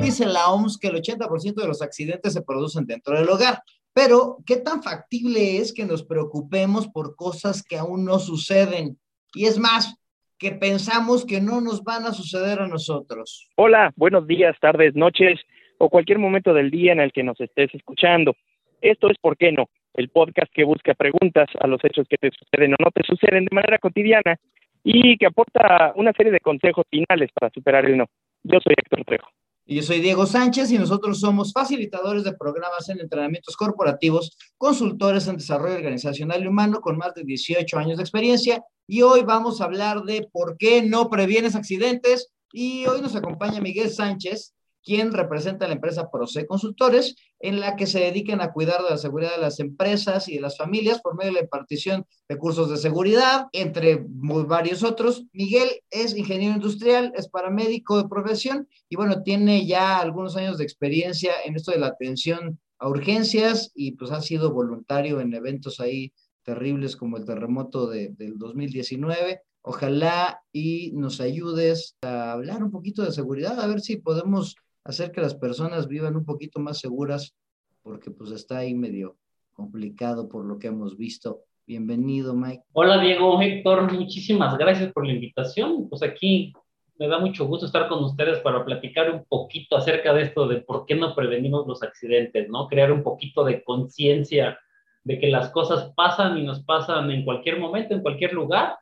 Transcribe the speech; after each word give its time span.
dice 0.00 0.26
la 0.26 0.48
OMS 0.48 0.78
que 0.78 0.88
el 0.88 0.96
80% 0.96 1.54
de 1.54 1.66
los 1.66 1.82
accidentes 1.82 2.32
se 2.32 2.42
producen 2.42 2.86
dentro 2.86 3.18
del 3.18 3.28
hogar. 3.28 3.62
Pero, 3.92 4.38
¿qué 4.46 4.56
tan 4.56 4.82
factible 4.82 5.58
es 5.58 5.72
que 5.72 5.84
nos 5.84 6.02
preocupemos 6.02 6.88
por 6.88 7.14
cosas 7.14 7.62
que 7.62 7.76
aún 7.76 8.04
no 8.04 8.18
suceden? 8.18 8.98
Y 9.34 9.46
es 9.46 9.58
más, 9.58 9.94
que 10.38 10.52
pensamos 10.52 11.24
que 11.24 11.40
no 11.40 11.60
nos 11.60 11.84
van 11.84 12.04
a 12.04 12.12
suceder 12.12 12.60
a 12.60 12.66
nosotros. 12.66 13.48
Hola, 13.56 13.92
buenos 13.96 14.26
días, 14.26 14.56
tardes, 14.60 14.94
noches 14.94 15.38
o 15.78 15.88
cualquier 15.88 16.18
momento 16.18 16.52
del 16.52 16.70
día 16.70 16.92
en 16.92 17.00
el 17.00 17.12
que 17.12 17.22
nos 17.22 17.40
estés 17.40 17.72
escuchando. 17.74 18.34
Esto 18.80 19.08
es 19.08 19.16
¿Por 19.18 19.36
qué 19.36 19.52
no? 19.52 19.68
El 19.94 20.08
podcast 20.08 20.50
que 20.52 20.64
busca 20.64 20.94
preguntas 20.94 21.48
a 21.60 21.66
los 21.66 21.84
hechos 21.84 22.08
que 22.08 22.16
te 22.16 22.30
suceden 22.30 22.72
o 22.72 22.76
no 22.82 22.90
te 22.90 23.02
suceden 23.04 23.44
de 23.44 23.54
manera 23.54 23.78
cotidiana 23.78 24.36
y 24.82 25.16
que 25.16 25.26
aporta 25.26 25.92
una 25.96 26.12
serie 26.12 26.32
de 26.32 26.40
consejos 26.40 26.86
finales 26.90 27.30
para 27.32 27.52
superar 27.52 27.84
el 27.84 27.96
no. 27.96 28.06
Yo 28.42 28.58
soy 28.60 28.74
Héctor 28.76 29.04
Trejo. 29.04 29.28
Yo 29.64 29.82
soy 29.82 30.00
Diego 30.00 30.26
Sánchez 30.26 30.72
y 30.72 30.78
nosotros 30.78 31.20
somos 31.20 31.52
facilitadores 31.52 32.24
de 32.24 32.34
programas 32.34 32.88
en 32.88 33.00
entrenamientos 33.00 33.56
corporativos, 33.56 34.36
consultores 34.58 35.28
en 35.28 35.36
desarrollo 35.36 35.76
organizacional 35.76 36.42
y 36.42 36.48
humano 36.48 36.80
con 36.80 36.98
más 36.98 37.14
de 37.14 37.22
18 37.22 37.78
años 37.78 37.96
de 37.96 38.02
experiencia. 38.02 38.64
Y 38.88 39.02
hoy 39.02 39.22
vamos 39.22 39.60
a 39.60 39.64
hablar 39.64 40.02
de 40.02 40.28
por 40.32 40.56
qué 40.56 40.82
no 40.82 41.08
previenes 41.08 41.54
accidentes. 41.54 42.32
Y 42.52 42.86
hoy 42.86 43.00
nos 43.00 43.14
acompaña 43.14 43.60
Miguel 43.60 43.90
Sánchez, 43.90 44.52
quien 44.84 45.12
representa 45.12 45.66
la 45.66 45.74
empresa 45.74 46.10
Proce 46.10 46.46
Consultores, 46.46 47.16
en 47.38 47.60
la 47.60 47.76
que 47.76 47.86
se 47.86 48.00
dedican 48.00 48.40
a 48.40 48.52
cuidar 48.52 48.82
de 48.82 48.90
la 48.90 48.98
seguridad 48.98 49.32
de 49.32 49.40
las 49.40 49.60
empresas 49.60 50.28
y 50.28 50.34
de 50.34 50.40
las 50.40 50.56
familias 50.56 51.00
por 51.00 51.16
medio 51.16 51.32
de 51.32 51.38
la 51.38 51.44
impartición 51.44 52.06
de 52.28 52.36
cursos 52.36 52.70
de 52.70 52.76
seguridad, 52.76 53.46
entre 53.52 54.04
varios 54.06 54.82
otros. 54.82 55.24
Miguel 55.32 55.68
es 55.90 56.16
ingeniero 56.16 56.54
industrial, 56.54 57.12
es 57.16 57.28
paramédico 57.28 58.00
de 58.00 58.08
profesión 58.08 58.68
y 58.88 58.96
bueno, 58.96 59.22
tiene 59.22 59.66
ya 59.66 59.98
algunos 59.98 60.36
años 60.36 60.58
de 60.58 60.64
experiencia 60.64 61.32
en 61.44 61.56
esto 61.56 61.72
de 61.72 61.78
la 61.78 61.88
atención 61.88 62.58
a 62.78 62.88
urgencias 62.88 63.70
y 63.74 63.92
pues 63.92 64.10
ha 64.10 64.20
sido 64.20 64.52
voluntario 64.52 65.20
en 65.20 65.34
eventos 65.34 65.80
ahí 65.80 66.12
terribles 66.42 66.96
como 66.96 67.16
el 67.16 67.24
terremoto 67.24 67.86
de, 67.86 68.08
del 68.08 68.38
2019. 68.38 69.40
Ojalá 69.62 70.42
y 70.52 70.90
nos 70.92 71.20
ayudes 71.20 71.96
a 72.02 72.32
hablar 72.32 72.64
un 72.64 72.72
poquito 72.72 73.04
de 73.04 73.12
seguridad, 73.12 73.60
a 73.60 73.66
ver 73.68 73.80
si 73.80 73.96
podemos 73.96 74.56
hacer 74.84 75.12
que 75.12 75.20
las 75.20 75.34
personas 75.34 75.88
vivan 75.88 76.16
un 76.16 76.24
poquito 76.24 76.60
más 76.60 76.78
seguras, 76.78 77.34
porque 77.82 78.10
pues 78.10 78.30
está 78.30 78.58
ahí 78.58 78.74
medio 78.74 79.16
complicado 79.52 80.28
por 80.28 80.44
lo 80.44 80.58
que 80.58 80.68
hemos 80.68 80.96
visto. 80.96 81.42
Bienvenido, 81.66 82.34
Mike. 82.34 82.64
Hola, 82.72 83.00
Diego, 83.00 83.40
Héctor, 83.40 83.92
muchísimas 83.92 84.58
gracias 84.58 84.92
por 84.92 85.06
la 85.06 85.12
invitación. 85.12 85.88
Pues 85.88 86.02
aquí 86.02 86.52
me 86.98 87.06
da 87.06 87.18
mucho 87.18 87.46
gusto 87.46 87.66
estar 87.66 87.88
con 87.88 88.02
ustedes 88.02 88.40
para 88.40 88.64
platicar 88.64 89.10
un 89.10 89.24
poquito 89.24 89.76
acerca 89.76 90.12
de 90.12 90.22
esto 90.22 90.48
de 90.48 90.60
por 90.60 90.86
qué 90.86 90.96
no 90.96 91.14
prevenimos 91.14 91.66
los 91.66 91.82
accidentes, 91.82 92.48
¿no? 92.48 92.66
Crear 92.66 92.92
un 92.92 93.02
poquito 93.02 93.44
de 93.44 93.62
conciencia 93.62 94.58
de 95.04 95.18
que 95.18 95.28
las 95.28 95.50
cosas 95.50 95.92
pasan 95.96 96.38
y 96.38 96.44
nos 96.44 96.62
pasan 96.62 97.10
en 97.10 97.24
cualquier 97.24 97.58
momento, 97.58 97.94
en 97.94 98.02
cualquier 98.02 98.32
lugar, 98.32 98.76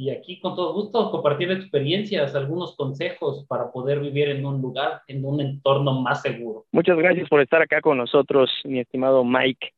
y 0.00 0.08
aquí 0.08 0.40
con 0.40 0.56
todo 0.56 0.72
gusto 0.72 1.10
compartir 1.10 1.50
experiencias, 1.50 2.34
algunos 2.34 2.74
consejos 2.74 3.44
para 3.46 3.70
poder 3.70 4.00
vivir 4.00 4.30
en 4.30 4.46
un 4.46 4.62
lugar, 4.62 5.02
en 5.06 5.22
un 5.26 5.42
entorno 5.42 6.00
más 6.00 6.22
seguro. 6.22 6.64
Muchas 6.72 6.96
gracias 6.96 7.28
por 7.28 7.42
estar 7.42 7.60
acá 7.60 7.82
con 7.82 7.98
nosotros, 7.98 8.50
mi 8.64 8.80
estimado 8.80 9.22
Mike. 9.26 9.74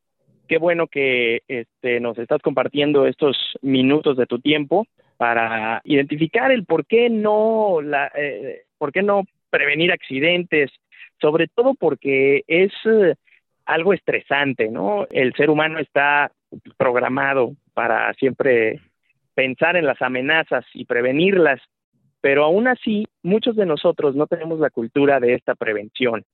Qué 0.46 0.58
bueno 0.58 0.86
que 0.86 1.42
este, 1.48 1.98
nos 1.98 2.16
estás 2.18 2.40
compartiendo 2.40 3.04
estos 3.08 3.36
minutos 3.62 4.16
de 4.16 4.26
tu 4.26 4.38
tiempo 4.38 4.86
para 5.16 5.82
identificar 5.82 6.52
el 6.52 6.66
por 6.66 6.86
qué 6.86 7.10
no, 7.10 7.80
la, 7.82 8.12
eh, 8.14 8.62
por 8.78 8.92
qué 8.92 9.02
no 9.02 9.24
prevenir 9.50 9.90
accidentes, 9.90 10.70
sobre 11.20 11.48
todo 11.48 11.74
porque 11.74 12.44
es 12.46 12.70
eh, 12.84 13.16
algo 13.66 13.92
estresante, 13.92 14.68
¿no? 14.68 15.04
El 15.10 15.34
ser 15.34 15.50
humano 15.50 15.80
está 15.80 16.30
programado 16.76 17.56
para 17.74 18.14
siempre 18.14 18.80
pensar 19.34 19.76
en 19.76 19.86
las 19.86 20.00
amenazas 20.02 20.64
y 20.74 20.84
prevenirlas, 20.84 21.60
pero 22.20 22.44
aún 22.44 22.68
así 22.68 23.06
muchos 23.22 23.56
de 23.56 23.66
nosotros 23.66 24.14
no 24.14 24.26
tenemos 24.26 24.60
la 24.60 24.70
cultura 24.70 25.20
de 25.20 25.34
esta 25.34 25.54
prevención. 25.54 26.24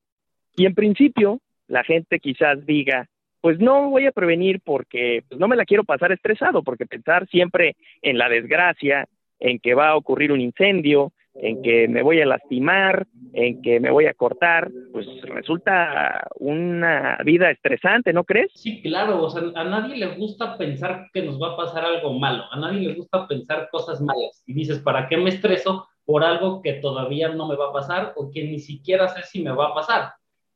Y 0.57 0.67
en 0.67 0.75
principio, 0.75 1.41
la 1.67 1.85
gente 1.85 2.19
quizás 2.19 2.65
diga, 2.67 3.09
pues 3.41 3.61
no 3.61 3.91
voy 3.91 4.07
a 4.07 4.13
prevenir 4.13 4.61
porque 4.61 5.23
pues 5.29 5.41
no 5.41 5.49
me 5.49 5.57
la 5.57 5.65
quiero 5.65 5.85
pasar 5.85 6.13
estresado, 6.13 6.63
porque 6.63 6.87
pensar 6.87 7.27
siempre 7.29 7.77
en 8.03 8.19
la 8.19 8.29
desgracia, 8.29 9.07
en 9.39 9.59
que 9.61 9.75
va 9.75 9.91
a 9.91 9.97
ocurrir 9.97 10.33
un 10.33 10.41
incendio, 10.41 11.13
en 11.35 11.63
que 11.63 11.89
me 11.89 12.03
voy 12.03 12.21
a 12.21 12.27
lastimar, 12.27 13.07
en 13.33 13.63
que 13.63 13.81
me 13.81 13.91
voy 13.91 14.07
a 14.07 14.15
cortar, 14.15 14.71
pues 14.93 15.07
resulta 15.23 16.27
una 16.37 17.19
vida 17.25 17.51
estresante, 17.51 18.13
¿no 18.13 18.25
crees? 18.25 18.51
Sí, 18.55 18.83
claro, 18.83 19.23
o 19.23 19.31
sea, 19.31 19.43
a 19.55 19.65
nadie 19.65 19.97
le 19.97 20.17
gusta 20.17 20.57
pensar 20.59 21.07
que 21.13 21.23
nos 21.23 21.41
va 21.41 21.53
a 21.53 21.57
pasar 21.57 21.85
algo 21.85 22.13
malo, 22.19 22.45
a 22.51 22.59
nadie 22.59 22.89
le 22.89 22.95
gusta 22.95 23.27
pensar 23.29 23.69
cosas 23.71 24.01
malas. 24.01 24.43
Y 24.47 24.55
dices, 24.55 24.81
¿para 24.81 25.09
qué 25.09 25.17
me 25.17 25.31
estreso 25.31 25.87
por 26.05 26.25
algo 26.25 26.63
que 26.63 26.75
todavía 26.75 27.29
no 27.29 27.47
me 27.47 27.57
va 27.57 27.69
a 27.69 27.73
pasar 27.73 28.13
o 28.17 28.31
que 28.31 28.45
ni 28.45 28.59
siquiera 28.59 29.09
sé 29.09 29.23
si 29.23 29.43
me 29.43 29.53
va 29.53 29.69
a 29.69 29.75
pasar? 29.75 30.13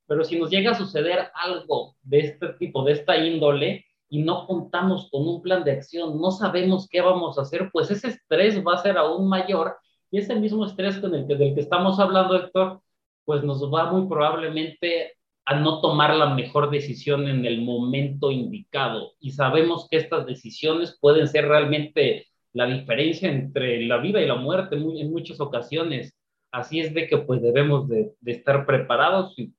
Pero 0.07 0.25
si 0.25 0.39
nos 0.39 0.51
llega 0.51 0.73
a 0.73 0.75
suceder 0.75 1.29
algo 1.35 1.95
de 2.03 2.21
este 2.21 2.49
tipo, 2.55 2.85
de 2.85 2.93
esta 2.93 3.17
índole, 3.17 3.87
y 4.13 4.23
no 4.23 4.47
contamos 4.47 5.09
con 5.11 5.27
un 5.27 5.41
plan 5.41 5.65
de 5.65 5.73
acción, 5.73 6.21
no 6.21 6.31
sabemos 6.31 6.87
qué 6.91 7.01
vamos 7.01 7.39
a 7.39 7.43
hacer, 7.43 7.71
pues 7.73 7.91
ese 7.91 8.09
estrés 8.09 8.63
va 8.63 8.75
a 8.75 8.83
ser 8.83 8.99
aún 8.99 9.27
mayor 9.27 9.79
y 10.13 10.19
ese 10.19 10.37
mismo 10.37 10.67
estrés 10.67 10.99
con 10.99 11.15
el 11.15 11.27
que, 11.27 11.35
del 11.37 11.55
que 11.55 11.63
estamos 11.63 11.99
hablando, 11.99 12.37
Héctor, 12.37 12.83
pues 13.25 13.43
nos 13.43 13.63
va 13.73 13.91
muy 13.91 14.07
probablemente 14.09 15.15
a 15.47 15.59
no 15.59 15.81
tomar 15.81 16.15
la 16.15 16.35
mejor 16.35 16.71
decisión 16.71 17.27
en 17.27 17.47
el 17.47 17.63
momento 17.63 18.31
indicado. 18.31 19.15
Y 19.21 19.33
sabemos 19.33 19.89
que 19.91 19.97
estas 19.97 20.27
decisiones 20.27 20.99
pueden 21.01 21.27
ser 21.27 21.49
realmente 21.49 22.27
la 22.53 22.67
diferencia 22.67 23.31
entre 23.33 23.87
la 23.87 23.97
vida 23.97 24.21
y 24.21 24.27
la 24.27 24.37
muerte 24.37 24.77
en 24.77 25.11
muchas 25.11 25.41
ocasiones. 25.41 26.15
Así 26.53 26.81
es 26.81 26.93
de 26.93 27.09
que 27.09 27.17
pues 27.17 27.41
debemos 27.41 27.89
de, 27.89 28.13
de 28.21 28.33
estar 28.33 28.67
preparados 28.67 29.33
y 29.39 29.55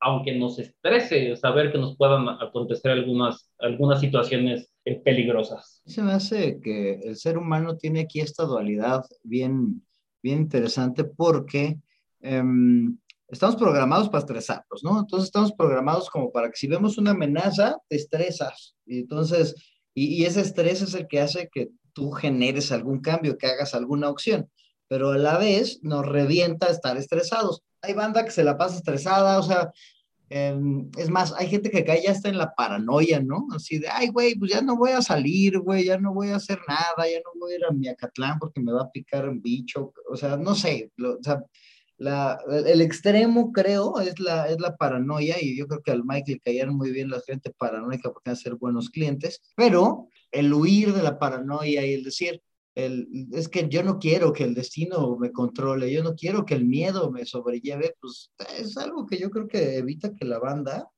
aunque 0.00 0.34
nos 0.34 0.58
estrese 0.58 1.36
saber 1.36 1.72
que 1.72 1.78
nos 1.78 1.96
puedan 1.96 2.28
acontecer 2.28 2.92
algunas, 2.92 3.50
algunas 3.58 4.00
situaciones 4.00 4.70
eh, 4.84 5.00
peligrosas. 5.04 5.82
Se 5.86 6.02
me 6.02 6.12
hace 6.12 6.60
que 6.60 7.00
el 7.02 7.16
ser 7.16 7.36
humano 7.36 7.76
tiene 7.76 8.00
aquí 8.00 8.20
esta 8.20 8.44
dualidad 8.44 9.04
bien, 9.22 9.82
bien 10.22 10.40
interesante 10.40 11.04
porque 11.04 11.78
em, 12.20 12.98
estamos 13.28 13.56
programados 13.56 14.08
para 14.08 14.20
estresarnos, 14.20 14.82
¿no? 14.82 14.98
Entonces 15.00 15.26
estamos 15.26 15.52
programados 15.52 16.08
como 16.10 16.32
para 16.32 16.50
que 16.50 16.56
si 16.56 16.66
vemos 16.66 16.98
una 16.98 17.10
amenaza, 17.12 17.78
te 17.88 17.96
estresas. 17.96 18.74
Y 18.86 19.00
entonces, 19.00 19.54
y, 19.94 20.24
ese 20.24 20.40
estrés 20.40 20.82
es 20.82 20.94
el 20.94 21.06
que 21.06 21.20
hace 21.20 21.48
que 21.52 21.68
tú 21.92 22.10
generes 22.12 22.72
algún 22.72 23.00
cambio, 23.00 23.36
que 23.36 23.48
hagas 23.48 23.74
alguna 23.74 24.08
opción, 24.08 24.50
pero 24.88 25.10
a 25.10 25.18
la 25.18 25.38
vez 25.38 25.80
nos 25.82 26.06
revienta 26.06 26.68
estar 26.68 26.96
estresados. 26.96 27.62
Hay 27.82 27.94
banda 27.94 28.24
que 28.24 28.30
se 28.30 28.44
la 28.44 28.56
pasa 28.56 28.76
estresada, 28.76 29.38
o 29.38 29.42
sea, 29.42 29.70
em, 30.30 30.90
es 30.96 31.10
más, 31.10 31.32
hay 31.36 31.48
gente 31.48 31.70
que 31.70 31.84
cae 31.84 32.02
ya 32.02 32.12
está 32.12 32.28
en 32.28 32.38
la 32.38 32.54
paranoia, 32.54 33.20
¿no? 33.20 33.46
Así 33.54 33.78
de, 33.78 33.88
ay, 33.88 34.08
güey, 34.08 34.34
pues 34.34 34.52
ya 34.52 34.60
no 34.60 34.76
voy 34.76 34.90
a 34.90 35.02
salir, 35.02 35.58
güey, 35.58 35.84
ya 35.84 35.98
no 35.98 36.14
voy 36.14 36.28
a 36.28 36.36
hacer 36.36 36.58
nada, 36.68 37.08
ya 37.08 37.18
no 37.24 37.38
voy 37.38 37.52
a 37.52 37.56
ir 37.56 37.64
a 37.64 37.72
Miacatlán 37.72 38.38
porque 38.38 38.60
me 38.60 38.72
va 38.72 38.82
a 38.82 38.90
picar 38.90 39.28
un 39.28 39.40
bicho, 39.40 39.92
o 40.10 40.16
sea, 40.16 40.36
no 40.36 40.54
sé, 40.54 40.90
o 41.02 41.22
sea, 41.22 41.42
la, 41.98 42.38
el 42.66 42.80
extremo, 42.80 43.52
creo, 43.52 44.00
es 44.00 44.18
la, 44.20 44.48
es 44.48 44.60
la 44.60 44.76
paranoia 44.76 45.36
y 45.40 45.56
yo 45.56 45.66
creo 45.66 45.82
que 45.82 45.90
al 45.90 46.04
Mike 46.04 46.32
le 46.32 46.40
caían 46.40 46.74
muy 46.74 46.92
bien 46.92 47.10
la 47.10 47.20
gente 47.20 47.50
paranoica 47.50 48.12
porque 48.12 48.30
van 48.30 48.36
a 48.36 48.40
ser 48.40 48.54
buenos 48.54 48.88
clientes, 48.90 49.42
pero 49.56 50.08
el 50.30 50.52
huir 50.52 50.92
de 50.92 51.02
la 51.02 51.18
paranoia 51.18 51.84
y 51.84 51.94
el 51.94 52.04
decir, 52.04 52.40
el, 52.78 53.28
es 53.32 53.48
que 53.48 53.68
yo 53.68 53.82
no 53.82 53.98
quiero 53.98 54.32
que 54.32 54.44
el 54.44 54.54
destino 54.54 55.16
me 55.16 55.32
controle, 55.32 55.92
yo 55.92 56.04
no 56.04 56.14
quiero 56.14 56.44
que 56.44 56.54
el 56.54 56.64
miedo 56.64 57.10
me 57.10 57.26
sobrelleve, 57.26 57.96
pues 58.00 58.30
es 58.56 58.76
algo 58.76 59.04
que 59.04 59.18
yo 59.18 59.30
creo 59.30 59.48
que 59.48 59.78
evita 59.78 60.14
que 60.14 60.24
la 60.24 60.38
banda 60.38 60.88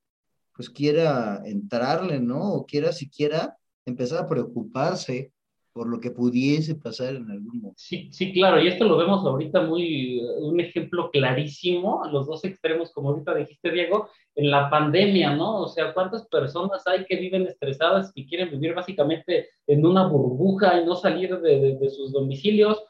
pues 0.55 0.69
quiera 0.69 1.41
entrarle, 1.43 2.21
¿no? 2.21 2.53
O 2.53 2.67
quiera 2.67 2.93
siquiera 2.93 3.56
empezar 3.87 4.25
a 4.25 4.29
preocuparse 4.29 5.32
por 5.72 5.88
lo 5.88 6.00
que 6.00 6.11
pudiese 6.11 6.75
pasar 6.75 7.14
en 7.14 7.31
algún 7.31 7.61
momento. 7.61 7.75
Sí, 7.76 8.08
sí, 8.12 8.32
claro, 8.32 8.61
y 8.61 8.69
esto 8.69 8.84
lo 8.84 8.96
vemos 8.96 9.25
ahorita 9.25 9.62
muy, 9.62 10.20
un 10.40 10.58
ejemplo 10.61 11.11
clarísimo, 11.11 12.02
los 12.11 12.26
dos 12.26 12.44
extremos, 12.44 12.93
como 12.93 13.11
ahorita 13.11 13.34
dijiste, 13.34 13.70
Diego, 13.70 14.08
en 14.34 14.50
la 14.50 14.69
pandemia, 14.69 15.34
¿no? 15.34 15.61
O 15.61 15.69
sea, 15.69 15.94
¿cuántas 15.94 16.26
personas 16.28 16.87
hay 16.87 17.05
que 17.05 17.17
viven 17.17 17.46
estresadas 17.46 18.11
y 18.14 18.26
quieren 18.26 18.50
vivir 18.50 18.75
básicamente 18.75 19.49
en 19.67 19.87
una 19.87 20.06
burbuja 20.06 20.81
y 20.81 20.87
no 20.87 20.96
salir 20.96 21.38
de, 21.40 21.76
de, 21.78 21.90
sus 21.90 22.12
domicilios? 22.12 22.82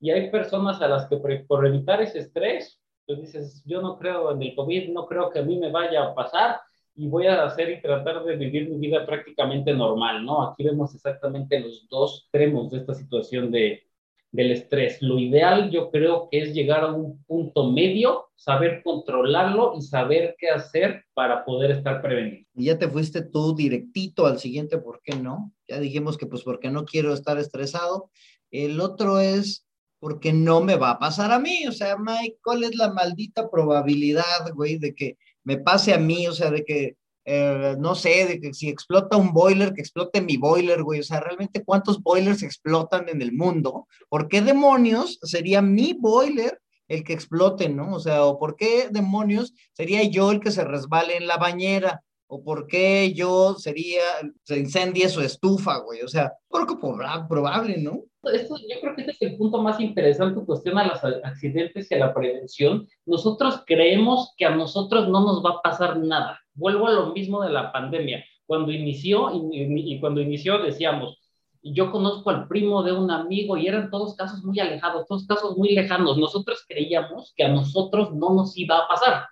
Y 0.00 0.10
hay 0.10 0.30
personas 0.30 0.80
a 0.80 0.88
las 0.88 1.08
que 1.08 1.16
por 1.16 1.66
evitar 1.66 2.00
ese 2.00 2.20
estrés, 2.20 2.80
pues 3.06 3.20
dices, 3.20 3.62
yo 3.64 3.80
no 3.80 3.98
creo 3.98 4.32
en 4.32 4.42
el 4.42 4.54
COVID, 4.54 4.90
no 4.90 5.06
creo 5.06 5.30
que 5.30 5.38
a 5.38 5.42
mí 5.42 5.58
me 5.58 5.72
vaya 5.72 6.04
a 6.04 6.14
pasar, 6.14 6.60
y 6.98 7.06
voy 7.06 7.26
a 7.28 7.44
hacer 7.44 7.70
y 7.70 7.80
tratar 7.80 8.24
de 8.24 8.36
vivir 8.36 8.68
mi 8.68 8.88
vida 8.88 9.06
prácticamente 9.06 9.72
normal, 9.72 10.24
¿no? 10.24 10.42
Aquí 10.42 10.64
vemos 10.64 10.92
exactamente 10.96 11.60
los 11.60 11.86
dos 11.88 12.22
extremos 12.24 12.72
de 12.72 12.78
esta 12.78 12.92
situación 12.92 13.52
de, 13.52 13.84
del 14.32 14.50
estrés. 14.50 15.00
Lo 15.00 15.16
ideal 15.16 15.70
yo 15.70 15.92
creo 15.92 16.28
que 16.28 16.42
es 16.42 16.52
llegar 16.52 16.82
a 16.82 16.92
un 16.92 17.22
punto 17.22 17.70
medio, 17.70 18.30
saber 18.34 18.82
controlarlo 18.82 19.74
y 19.78 19.82
saber 19.82 20.34
qué 20.38 20.50
hacer 20.50 21.04
para 21.14 21.44
poder 21.44 21.70
estar 21.70 22.02
prevenido. 22.02 22.44
Y 22.56 22.64
ya 22.64 22.76
te 22.76 22.88
fuiste 22.88 23.22
tú 23.22 23.54
directito 23.54 24.26
al 24.26 24.40
siguiente, 24.40 24.78
¿por 24.78 25.00
qué 25.00 25.14
no? 25.14 25.52
Ya 25.68 25.78
dijimos 25.78 26.18
que 26.18 26.26
pues 26.26 26.42
porque 26.42 26.68
no 26.68 26.84
quiero 26.84 27.14
estar 27.14 27.38
estresado. 27.38 28.10
El 28.50 28.80
otro 28.80 29.20
es 29.20 29.68
porque 30.00 30.32
no 30.32 30.62
me 30.62 30.74
va 30.74 30.90
a 30.90 30.98
pasar 30.98 31.30
a 31.30 31.38
mí. 31.38 31.64
O 31.68 31.72
sea, 31.72 31.96
Mike, 31.96 32.38
¿cuál 32.42 32.64
es 32.64 32.74
la 32.74 32.92
maldita 32.92 33.48
probabilidad, 33.48 34.52
güey, 34.52 34.78
de 34.78 34.96
que 34.96 35.16
me 35.48 35.56
pase 35.56 35.94
a 35.94 35.98
mí? 35.98 36.28
O 36.28 36.32
sea, 36.32 36.50
de 36.50 36.62
que 36.62 36.96
eh, 37.24 37.74
no 37.78 37.94
sé, 37.94 38.26
de 38.26 38.38
que 38.40 38.52
si 38.52 38.68
explota 38.68 39.16
un 39.16 39.32
boiler, 39.32 39.72
que 39.72 39.80
explote 39.80 40.20
mi 40.20 40.36
boiler, 40.36 40.82
güey. 40.82 41.00
O 41.00 41.02
sea, 41.02 41.20
realmente 41.20 41.64
cuántos 41.64 42.02
boilers 42.02 42.42
explotan 42.42 43.08
en 43.08 43.22
el 43.22 43.32
mundo. 43.32 43.86
¿Por 44.10 44.28
qué 44.28 44.42
demonios 44.42 45.18
sería 45.22 45.62
mi 45.62 45.94
boiler 45.94 46.60
el 46.86 47.02
que 47.04 47.14
explote, 47.14 47.70
no? 47.70 47.94
O 47.94 48.00
sea, 48.00 48.24
¿o 48.24 48.38
por 48.38 48.56
qué 48.56 48.88
demonios 48.90 49.54
sería 49.72 50.02
yo 50.04 50.30
el 50.32 50.40
que 50.40 50.50
se 50.50 50.64
resbale 50.64 51.16
en 51.16 51.26
la 51.26 51.38
bañera? 51.38 52.02
¿O 52.26 52.42
por 52.42 52.66
qué 52.66 53.14
yo 53.14 53.56
sería, 53.58 54.02
se 54.44 54.58
incendie 54.58 55.08
su 55.08 55.22
estufa, 55.22 55.78
güey? 55.78 56.02
O 56.02 56.08
sea, 56.08 56.34
poco 56.48 56.78
probable, 56.78 57.78
¿no? 57.78 58.04
Esto, 58.30 58.56
yo 58.56 58.80
creo 58.80 58.94
que 58.94 59.02
este 59.02 59.12
es 59.12 59.22
el 59.22 59.36
punto 59.36 59.62
más 59.62 59.80
interesante 59.80 60.38
en 60.40 60.46
cuestión 60.46 60.78
a 60.78 60.86
los 60.86 61.02
accidentes 61.24 61.90
y 61.90 61.94
a 61.94 61.98
la 61.98 62.14
prevención. 62.14 62.86
Nosotros 63.06 63.62
creemos 63.66 64.34
que 64.36 64.46
a 64.46 64.54
nosotros 64.54 65.08
no 65.08 65.20
nos 65.20 65.44
va 65.44 65.50
a 65.50 65.62
pasar 65.62 65.98
nada. 65.98 66.40
Vuelvo 66.54 66.86
a 66.88 66.92
lo 66.92 67.12
mismo 67.12 67.42
de 67.42 67.50
la 67.50 67.72
pandemia. 67.72 68.24
Cuando 68.46 68.72
inició, 68.72 69.30
y, 69.34 69.94
y 69.94 70.00
cuando 70.00 70.20
inició 70.20 70.58
decíamos, 70.58 71.18
yo 71.62 71.90
conozco 71.90 72.30
al 72.30 72.48
primo 72.48 72.82
de 72.82 72.92
un 72.92 73.10
amigo 73.10 73.56
y 73.56 73.66
eran 73.66 73.90
todos 73.90 74.14
casos 74.14 74.44
muy 74.44 74.58
alejados, 74.60 75.06
todos 75.06 75.26
casos 75.26 75.56
muy 75.56 75.74
lejanos. 75.74 76.16
Nosotros 76.16 76.64
creíamos 76.68 77.32
que 77.36 77.44
a 77.44 77.48
nosotros 77.48 78.14
no 78.14 78.32
nos 78.34 78.56
iba 78.56 78.78
a 78.78 78.88
pasar. 78.88 79.26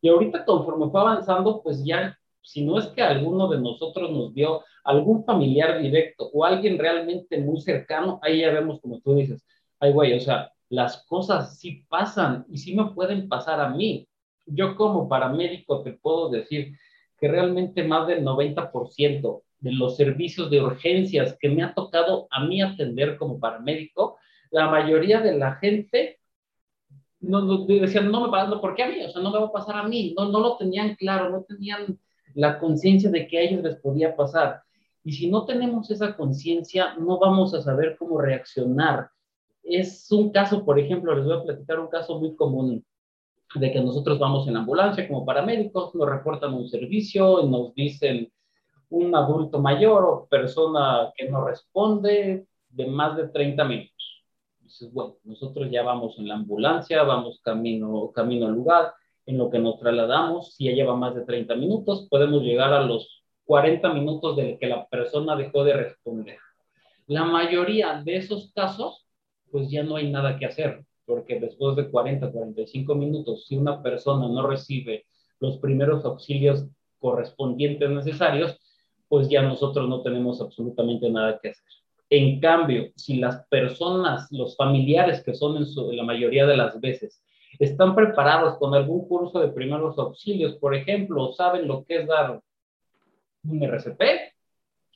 Y 0.00 0.08
ahorita 0.08 0.44
conforme 0.44 0.90
fue 0.90 1.00
avanzando, 1.00 1.62
pues 1.62 1.84
ya 1.84 2.16
si 2.44 2.64
no 2.64 2.78
es 2.78 2.86
que 2.88 3.02
alguno 3.02 3.48
de 3.48 3.58
nosotros 3.58 4.10
nos 4.10 4.32
vio 4.34 4.62
algún 4.84 5.24
familiar 5.24 5.80
directo 5.80 6.30
o 6.32 6.44
alguien 6.44 6.78
realmente 6.78 7.38
muy 7.38 7.60
cercano, 7.60 8.20
ahí 8.22 8.40
ya 8.40 8.50
vemos 8.50 8.80
como 8.80 9.00
tú 9.00 9.14
dices, 9.14 9.44
ay 9.80 9.92
güey, 9.92 10.12
o 10.12 10.20
sea, 10.20 10.52
las 10.68 11.04
cosas 11.06 11.58
sí 11.58 11.84
pasan 11.88 12.44
y 12.50 12.58
sí 12.58 12.74
me 12.74 12.86
pueden 12.92 13.28
pasar 13.28 13.60
a 13.60 13.70
mí. 13.70 14.06
Yo 14.46 14.76
como 14.76 15.08
paramédico 15.08 15.82
te 15.82 15.92
puedo 15.92 16.28
decir 16.28 16.76
que 17.18 17.28
realmente 17.28 17.82
más 17.82 18.06
del 18.06 18.22
90% 18.22 19.42
de 19.60 19.72
los 19.72 19.96
servicios 19.96 20.50
de 20.50 20.60
urgencias 20.60 21.38
que 21.40 21.48
me 21.48 21.62
ha 21.62 21.72
tocado 21.72 22.28
a 22.30 22.44
mí 22.44 22.60
atender 22.60 23.16
como 23.16 23.40
paramédico, 23.40 24.18
la 24.50 24.68
mayoría 24.68 25.20
de 25.20 25.38
la 25.38 25.54
gente 25.56 26.20
no, 27.20 27.40
no 27.40 27.64
decían, 27.64 28.10
no 28.10 28.26
me 28.26 28.30
pasa, 28.30 28.60
¿por 28.60 28.74
qué 28.74 28.82
a 28.82 28.88
mí? 28.88 29.02
O 29.02 29.08
sea, 29.08 29.22
no 29.22 29.30
me 29.30 29.38
va 29.38 29.46
a 29.46 29.52
pasar 29.52 29.76
a 29.76 29.88
mí, 29.88 30.14
no, 30.16 30.26
no 30.30 30.40
lo 30.40 30.56
tenían 30.58 30.94
claro, 30.96 31.30
no 31.30 31.42
tenían 31.42 31.98
la 32.34 32.58
conciencia 32.58 33.10
de 33.10 33.26
que 33.26 33.38
a 33.38 33.42
ellos 33.42 33.62
les 33.62 33.76
podía 33.76 34.16
pasar. 34.16 34.62
Y 35.04 35.12
si 35.12 35.30
no 35.30 35.44
tenemos 35.44 35.90
esa 35.90 36.16
conciencia, 36.16 36.94
no 36.94 37.18
vamos 37.18 37.54
a 37.54 37.62
saber 37.62 37.96
cómo 37.98 38.20
reaccionar. 38.20 39.10
Es 39.62 40.10
un 40.10 40.30
caso, 40.30 40.64
por 40.64 40.78
ejemplo, 40.78 41.14
les 41.14 41.24
voy 41.24 41.38
a 41.38 41.42
platicar 41.42 41.78
un 41.78 41.88
caso 41.88 42.18
muy 42.18 42.34
común 42.34 42.84
de 43.54 43.72
que 43.72 43.80
nosotros 43.80 44.18
vamos 44.18 44.48
en 44.48 44.56
ambulancia 44.56 45.06
como 45.06 45.24
paramédicos, 45.24 45.94
nos 45.94 46.08
reportan 46.08 46.54
un 46.54 46.68
servicio, 46.68 47.42
nos 47.44 47.74
dicen 47.74 48.32
un 48.90 49.14
adulto 49.14 49.60
mayor 49.60 50.04
o 50.04 50.26
persona 50.26 51.12
que 51.16 51.28
no 51.28 51.46
responde 51.46 52.46
de 52.68 52.86
más 52.86 53.16
de 53.16 53.28
30 53.28 53.64
minutos. 53.64 54.24
Dices, 54.60 54.92
bueno, 54.92 55.16
nosotros 55.24 55.68
ya 55.70 55.82
vamos 55.82 56.18
en 56.18 56.28
la 56.28 56.34
ambulancia, 56.34 57.02
vamos 57.02 57.40
camino, 57.42 58.10
camino 58.12 58.46
al 58.46 58.54
lugar, 58.54 58.92
en 59.26 59.38
lo 59.38 59.50
que 59.50 59.58
nos 59.58 59.78
trasladamos, 59.78 60.54
si 60.54 60.64
ya 60.64 60.72
lleva 60.72 60.96
más 60.96 61.14
de 61.14 61.24
30 61.24 61.54
minutos, 61.56 62.06
podemos 62.10 62.42
llegar 62.42 62.72
a 62.72 62.82
los 62.82 63.24
40 63.44 63.92
minutos 63.92 64.36
de 64.36 64.58
que 64.58 64.66
la 64.66 64.86
persona 64.86 65.36
dejó 65.36 65.64
de 65.64 65.74
responder. 65.74 66.38
La 67.06 67.24
mayoría 67.24 68.02
de 68.02 68.16
esos 68.16 68.52
casos, 68.52 69.06
pues 69.50 69.70
ya 69.70 69.82
no 69.82 69.96
hay 69.96 70.10
nada 70.10 70.38
que 70.38 70.46
hacer, 70.46 70.84
porque 71.06 71.38
después 71.38 71.76
de 71.76 71.90
40, 71.90 72.30
45 72.30 72.94
minutos, 72.94 73.46
si 73.46 73.56
una 73.56 73.82
persona 73.82 74.28
no 74.28 74.46
recibe 74.46 75.06
los 75.40 75.58
primeros 75.58 76.04
auxilios 76.04 76.66
correspondientes 76.98 77.90
necesarios, 77.90 78.58
pues 79.08 79.28
ya 79.28 79.42
nosotros 79.42 79.88
no 79.88 80.02
tenemos 80.02 80.40
absolutamente 80.40 81.10
nada 81.10 81.38
que 81.40 81.50
hacer. 81.50 81.64
En 82.10 82.40
cambio, 82.40 82.92
si 82.96 83.16
las 83.16 83.46
personas, 83.48 84.28
los 84.30 84.56
familiares 84.56 85.22
que 85.22 85.34
son 85.34 85.56
en, 85.56 85.96
la 85.96 86.04
mayoría 86.04 86.46
de 86.46 86.56
las 86.56 86.80
veces, 86.80 87.22
están 87.58 87.94
preparados 87.94 88.58
con 88.58 88.74
algún 88.74 89.06
curso 89.08 89.40
de 89.40 89.48
primeros 89.48 89.98
auxilios, 89.98 90.54
por 90.56 90.74
ejemplo, 90.74 91.32
saben 91.32 91.68
lo 91.68 91.84
que 91.84 92.02
es 92.02 92.06
dar 92.06 92.40
un 93.44 93.62
RCP, 93.62 94.02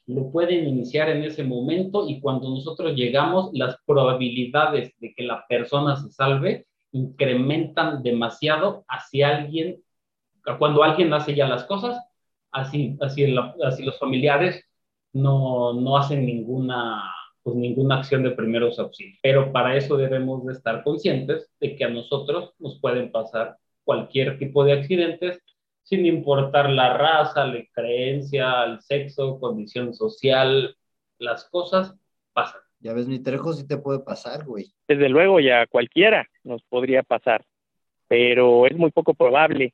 lo 0.06 0.30
pueden 0.30 0.66
iniciar 0.66 1.10
en 1.10 1.22
ese 1.22 1.44
momento 1.44 2.08
y 2.08 2.20
cuando 2.20 2.48
nosotros 2.48 2.94
llegamos, 2.94 3.50
las 3.52 3.76
probabilidades 3.84 4.92
de 4.98 5.14
que 5.14 5.22
la 5.22 5.46
persona 5.46 5.96
se 5.96 6.10
salve 6.10 6.66
incrementan 6.92 8.02
demasiado 8.02 8.84
hacia 8.88 9.36
alguien, 9.36 9.82
cuando 10.58 10.82
alguien 10.82 11.12
hace 11.12 11.34
ya 11.34 11.46
las 11.46 11.64
cosas, 11.64 12.02
así, 12.50 12.96
así, 13.00 13.26
los 13.26 13.98
familiares 13.98 14.64
no, 15.12 15.74
no 15.74 15.98
hacen 15.98 16.24
ninguna 16.24 17.14
pues 17.48 17.60
ninguna 17.60 17.96
acción 17.96 18.22
de 18.22 18.32
primeros 18.32 18.78
auxilios. 18.78 19.18
Pero 19.22 19.52
para 19.52 19.76
eso 19.76 19.96
debemos 19.96 20.44
de 20.44 20.52
estar 20.52 20.82
conscientes 20.82 21.50
de 21.60 21.76
que 21.76 21.84
a 21.84 21.88
nosotros 21.88 22.54
nos 22.58 22.78
pueden 22.80 23.10
pasar 23.10 23.56
cualquier 23.84 24.38
tipo 24.38 24.64
de 24.64 24.72
accidentes 24.72 25.40
sin 25.82 26.04
importar 26.04 26.68
la 26.68 26.98
raza, 26.98 27.46
la 27.46 27.64
creencia, 27.72 28.64
el 28.64 28.80
sexo, 28.80 29.40
condición 29.40 29.94
social, 29.94 30.76
las 31.18 31.48
cosas 31.48 31.94
pasan. 32.34 32.60
Ya 32.80 32.92
ves, 32.92 33.08
mi 33.08 33.18
trejo 33.18 33.54
sí 33.54 33.66
te 33.66 33.78
puede 33.78 34.00
pasar, 34.00 34.44
güey. 34.44 34.66
Desde 34.86 35.08
luego, 35.08 35.40
ya 35.40 35.66
cualquiera 35.66 36.28
nos 36.44 36.62
podría 36.64 37.02
pasar, 37.02 37.44
pero 38.06 38.66
es 38.66 38.76
muy 38.76 38.90
poco 38.90 39.14
probable. 39.14 39.72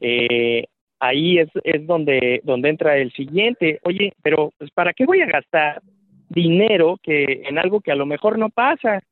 Eh, 0.00 0.66
ahí 1.00 1.38
es, 1.38 1.48
es 1.64 1.86
donde, 1.86 2.40
donde 2.44 2.68
entra 2.68 2.98
el 2.98 3.10
siguiente. 3.12 3.80
Oye, 3.84 4.12
pero 4.22 4.52
pues, 4.58 4.70
¿para 4.72 4.92
qué 4.92 5.06
voy 5.06 5.22
a 5.22 5.26
gastar 5.26 5.80
dinero 6.28 6.98
que 7.02 7.42
en 7.48 7.58
algo 7.58 7.80
que 7.80 7.92
a 7.92 7.96
lo 7.96 8.06
mejor 8.06 8.38
no 8.38 8.50
pasa. 8.50 9.02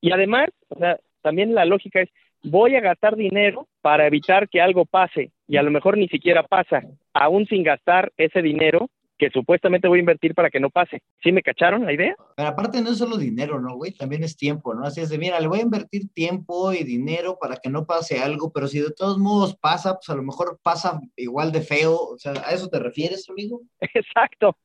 Y 0.00 0.12
además, 0.12 0.48
o 0.68 0.78
sea, 0.78 0.98
también 1.22 1.54
la 1.54 1.64
lógica 1.64 2.00
es, 2.00 2.08
voy 2.42 2.74
a 2.74 2.80
gastar 2.80 3.16
dinero 3.16 3.68
para 3.82 4.06
evitar 4.06 4.48
que 4.48 4.60
algo 4.60 4.86
pase 4.86 5.30
y 5.46 5.56
a 5.56 5.62
lo 5.62 5.70
mejor 5.70 5.98
ni 5.98 6.08
siquiera 6.08 6.42
pasa, 6.42 6.82
aún 7.12 7.46
sin 7.46 7.62
gastar 7.62 8.12
ese 8.16 8.40
dinero 8.40 8.88
que 9.20 9.30
supuestamente 9.30 9.86
voy 9.86 9.98
a 9.98 10.00
invertir 10.00 10.34
para 10.34 10.48
que 10.48 10.58
no 10.58 10.70
pase. 10.70 11.02
¿Sí 11.22 11.30
me 11.30 11.42
cacharon 11.42 11.84
la 11.84 11.92
idea? 11.92 12.16
Pero 12.34 12.48
aparte 12.48 12.80
no 12.80 12.90
es 12.90 12.96
solo 12.96 13.18
dinero, 13.18 13.60
¿no, 13.60 13.76
güey? 13.76 13.92
También 13.92 14.24
es 14.24 14.34
tiempo, 14.34 14.72
¿no? 14.72 14.86
Así 14.86 15.02
es 15.02 15.10
de, 15.10 15.18
mira, 15.18 15.38
le 15.38 15.46
voy 15.46 15.58
a 15.58 15.64
invertir 15.64 16.10
tiempo 16.14 16.72
y 16.72 16.84
dinero 16.84 17.36
para 17.38 17.56
que 17.56 17.68
no 17.68 17.84
pase 17.84 18.18
algo, 18.18 18.50
pero 18.50 18.66
si 18.66 18.80
de 18.80 18.92
todos 18.92 19.18
modos 19.18 19.54
pasa, 19.56 19.96
pues 19.96 20.08
a 20.08 20.14
lo 20.14 20.22
mejor 20.22 20.58
pasa 20.62 20.98
igual 21.16 21.52
de 21.52 21.60
feo. 21.60 21.96
O 21.96 22.16
sea, 22.16 22.32
¿a 22.32 22.52
eso 22.52 22.70
te 22.70 22.78
refieres, 22.78 23.28
amigo? 23.28 23.60
Exacto. 23.94 24.56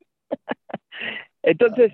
Entonces, 1.45 1.93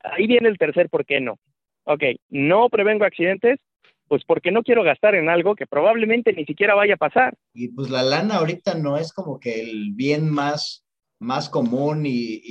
ahí 0.00 0.26
viene 0.26 0.48
el 0.48 0.58
tercer 0.58 0.88
por 0.88 1.04
qué 1.04 1.20
no. 1.20 1.38
Ok, 1.84 2.04
no 2.30 2.68
prevengo 2.68 3.04
accidentes, 3.04 3.58
pues 4.06 4.22
porque 4.24 4.52
no 4.52 4.62
quiero 4.62 4.84
gastar 4.84 5.16
en 5.16 5.28
algo 5.28 5.56
que 5.56 5.66
probablemente 5.66 6.32
ni 6.32 6.44
siquiera 6.44 6.74
vaya 6.74 6.94
a 6.94 6.98
pasar. 6.98 7.34
Y 7.52 7.68
pues 7.68 7.90
la 7.90 8.02
lana 8.02 8.36
ahorita 8.36 8.74
no 8.74 8.96
es 8.96 9.12
como 9.12 9.40
que 9.40 9.62
el 9.62 9.92
bien 9.92 10.30
más 10.30 10.84
más 11.22 11.48
común 11.48 12.04
y, 12.04 12.42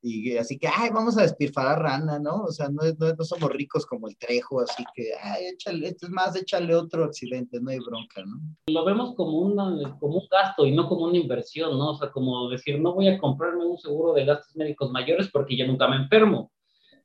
y, 0.00 0.36
así 0.36 0.58
que, 0.58 0.68
ay, 0.68 0.90
vamos 0.90 1.18
a 1.18 1.22
despilfarrar 1.22 1.82
rana, 1.82 2.18
¿no? 2.18 2.44
O 2.44 2.52
sea, 2.52 2.68
no, 2.68 2.82
no, 2.98 3.24
somos 3.24 3.50
ricos 3.50 3.84
como 3.84 4.08
el 4.08 4.16
Trejo, 4.16 4.60
así 4.60 4.84
que, 4.94 5.10
ay, 5.20 5.46
échale, 5.52 5.88
es 5.88 6.08
más, 6.08 6.36
échale 6.36 6.74
otro 6.74 7.04
accidente, 7.04 7.58
no 7.60 7.70
hay 7.70 7.78
bronca, 7.80 8.22
¿no? 8.24 8.40
Lo 8.68 8.84
vemos 8.84 9.14
como, 9.16 9.40
una, 9.40 9.98
como 9.98 10.18
un 10.18 10.26
gasto 10.30 10.64
y 10.64 10.72
no 10.72 10.88
como 10.88 11.06
una 11.06 11.18
inversión, 11.18 11.76
¿no? 11.76 11.90
O 11.90 11.96
sea, 11.96 12.10
como 12.12 12.48
decir, 12.48 12.80
no 12.80 12.94
voy 12.94 13.08
a 13.08 13.18
comprarme 13.18 13.66
un 13.66 13.78
seguro 13.78 14.12
de 14.14 14.24
gastos 14.24 14.54
médicos 14.54 14.90
mayores 14.92 15.28
porque 15.28 15.56
yo 15.56 15.66
nunca 15.66 15.88
me 15.88 15.96
enfermo. 15.96 16.52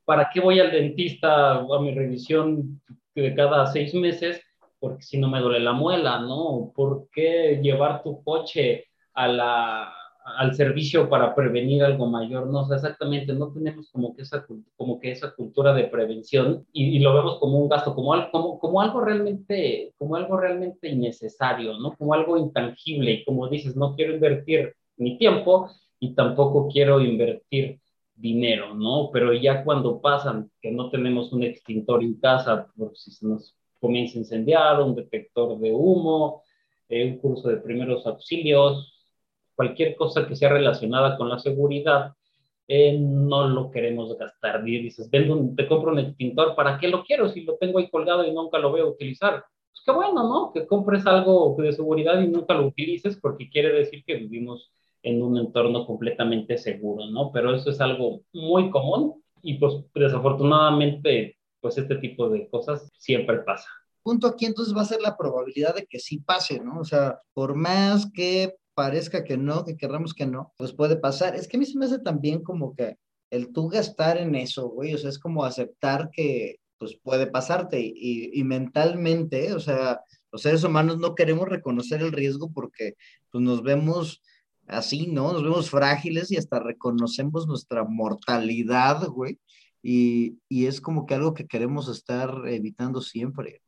¿Para 0.04 0.30
qué 0.32 0.40
voy 0.40 0.60
al 0.60 0.70
dentista 0.70 1.54
a 1.54 1.80
mi 1.80 1.92
revisión 1.94 2.80
de 3.14 3.34
cada 3.34 3.66
seis 3.66 3.92
meses? 3.94 4.40
Porque 4.78 5.02
si 5.02 5.18
no 5.18 5.28
me 5.28 5.40
duele 5.40 5.60
la 5.60 5.72
muela, 5.72 6.20
¿no? 6.20 6.72
¿Por 6.74 7.08
qué 7.12 7.60
llevar 7.60 8.02
tu 8.02 8.22
coche 8.22 8.84
a 9.14 9.28
la 9.28 9.94
al 10.24 10.54
servicio 10.54 11.08
para 11.08 11.34
prevenir 11.34 11.82
algo 11.82 12.06
mayor, 12.06 12.46
no, 12.46 12.60
o 12.60 12.66
sea, 12.66 12.76
exactamente, 12.76 13.32
no 13.32 13.52
tenemos 13.52 13.90
como 13.90 14.14
que 14.14 14.22
esa, 14.22 14.46
como 14.76 15.00
que 15.00 15.10
esa 15.10 15.34
cultura 15.34 15.74
de 15.74 15.84
prevención 15.84 16.66
y, 16.72 16.98
lo 17.00 17.14
vemos 17.14 17.38
como 17.38 17.58
un 17.58 17.68
gasto, 17.68 17.94
como, 17.94 18.14
como, 18.30 18.58
como 18.58 18.80
algo 18.80 19.00
realmente, 19.00 19.92
como 19.98 20.16
algo 20.16 20.36
realmente 20.36 20.88
innecesario, 20.88 21.78
¿no? 21.78 21.94
Como 21.96 22.14
algo 22.14 22.36
intangible 22.36 23.12
y 23.12 23.24
como 23.24 23.48
dices, 23.48 23.76
no 23.76 23.94
quiero 23.96 24.14
invertir 24.14 24.74
mi 24.96 25.18
tiempo 25.18 25.68
y 25.98 26.14
tampoco 26.14 26.68
quiero 26.68 27.00
invertir 27.00 27.80
dinero, 28.14 28.74
¿no? 28.74 29.10
Pero 29.12 29.32
ya 29.32 29.64
cuando 29.64 30.00
pasan 30.00 30.50
que 30.60 30.70
no 30.70 30.90
tenemos 30.90 31.32
un 31.32 31.42
extintor 31.42 32.02
en 32.02 32.14
casa 32.14 32.68
por 32.76 32.96
si 32.96 33.10
se 33.10 33.26
nos 33.26 33.56
comienza 33.80 34.16
a 34.16 34.20
incendiar, 34.20 34.80
un 34.80 34.94
detector 34.94 35.58
de 35.58 35.72
humo, 35.72 36.42
eh, 36.88 37.04
un 37.10 37.18
curso 37.18 37.48
de 37.48 37.56
primeros 37.56 38.06
auxilios, 38.06 38.92
cualquier 39.54 39.96
cosa 39.96 40.26
que 40.26 40.36
sea 40.36 40.50
relacionada 40.50 41.16
con 41.16 41.28
la 41.28 41.38
seguridad, 41.38 42.12
eh, 42.68 42.96
no 42.98 43.48
lo 43.48 43.70
queremos 43.70 44.16
gastar. 44.16 44.66
Y 44.66 44.82
dices, 44.82 45.10
vendo 45.10 45.54
te 45.56 45.66
compro 45.66 45.92
un 45.92 45.98
extintor, 45.98 46.54
¿para 46.54 46.78
qué 46.78 46.88
lo 46.88 47.04
quiero 47.04 47.28
si 47.28 47.42
lo 47.42 47.56
tengo 47.56 47.78
ahí 47.78 47.90
colgado 47.90 48.24
y 48.24 48.32
nunca 48.32 48.58
lo 48.58 48.70
voy 48.70 48.80
a 48.80 48.86
utilizar? 48.86 49.44
Pues 49.70 49.82
qué 49.84 49.92
bueno, 49.92 50.22
¿no? 50.28 50.52
Que 50.52 50.66
compres 50.66 51.06
algo 51.06 51.56
de 51.58 51.72
seguridad 51.72 52.20
y 52.20 52.28
nunca 52.28 52.54
lo 52.54 52.66
utilices 52.66 53.18
porque 53.20 53.50
quiere 53.50 53.72
decir 53.72 54.04
que 54.04 54.14
vivimos 54.14 54.72
en 55.02 55.22
un 55.22 55.36
entorno 55.36 55.86
completamente 55.86 56.56
seguro, 56.56 57.06
¿no? 57.06 57.32
Pero 57.32 57.54
eso 57.54 57.70
es 57.70 57.80
algo 57.80 58.22
muy 58.32 58.70
común 58.70 59.22
y 59.42 59.54
pues 59.54 59.74
desafortunadamente 59.94 61.36
pues 61.60 61.78
este 61.78 61.96
tipo 61.96 62.28
de 62.28 62.48
cosas 62.48 62.88
siempre 62.96 63.38
pasa. 63.38 63.68
Punto 64.02 64.26
aquí 64.26 64.46
entonces 64.46 64.76
va 64.76 64.82
a 64.82 64.86
ser 64.86 65.00
la 65.00 65.16
probabilidad 65.16 65.74
de 65.74 65.86
que 65.86 65.98
sí 65.98 66.18
pase, 66.18 66.60
¿no? 66.60 66.80
O 66.80 66.84
sea, 66.84 67.20
por 67.34 67.54
más 67.54 68.10
que 68.12 68.56
parezca 68.74 69.24
que 69.24 69.36
no, 69.36 69.64
que 69.64 69.76
querramos 69.76 70.14
que 70.14 70.26
no, 70.26 70.52
pues 70.56 70.72
puede 70.72 70.96
pasar. 70.96 71.36
Es 71.36 71.48
que 71.48 71.56
a 71.56 71.60
mí 71.60 71.66
se 71.66 71.78
me 71.78 71.86
hace 71.86 71.98
también 71.98 72.42
como 72.42 72.74
que 72.74 72.96
el 73.30 73.52
tú 73.52 73.68
gastar 73.68 74.18
en 74.18 74.34
eso, 74.34 74.68
güey, 74.68 74.94
o 74.94 74.98
sea, 74.98 75.10
es 75.10 75.18
como 75.18 75.44
aceptar 75.44 76.10
que 76.10 76.60
pues 76.78 76.96
puede 77.02 77.26
pasarte 77.26 77.80
y, 77.80 78.30
y 78.38 78.44
mentalmente, 78.44 79.52
o 79.54 79.60
sea, 79.60 80.00
los 80.32 80.42
seres 80.42 80.64
humanos 80.64 80.98
no 80.98 81.14
queremos 81.14 81.48
reconocer 81.48 82.00
el 82.02 82.12
riesgo 82.12 82.50
porque 82.52 82.96
pues 83.30 83.44
nos 83.44 83.62
vemos 83.62 84.22
así, 84.66 85.06
¿no? 85.06 85.32
Nos 85.32 85.42
vemos 85.42 85.70
frágiles 85.70 86.30
y 86.30 86.36
hasta 86.36 86.58
reconocemos 86.58 87.46
nuestra 87.46 87.84
mortalidad, 87.84 89.06
güey. 89.08 89.38
Y, 89.82 90.38
y, 90.48 90.66
es 90.66 90.80
como 90.80 91.06
que 91.06 91.14
algo 91.14 91.34
que 91.34 91.46
queremos 91.46 91.88
estar 91.88 92.30
evitando 92.46 93.00
siempre. 93.00 93.62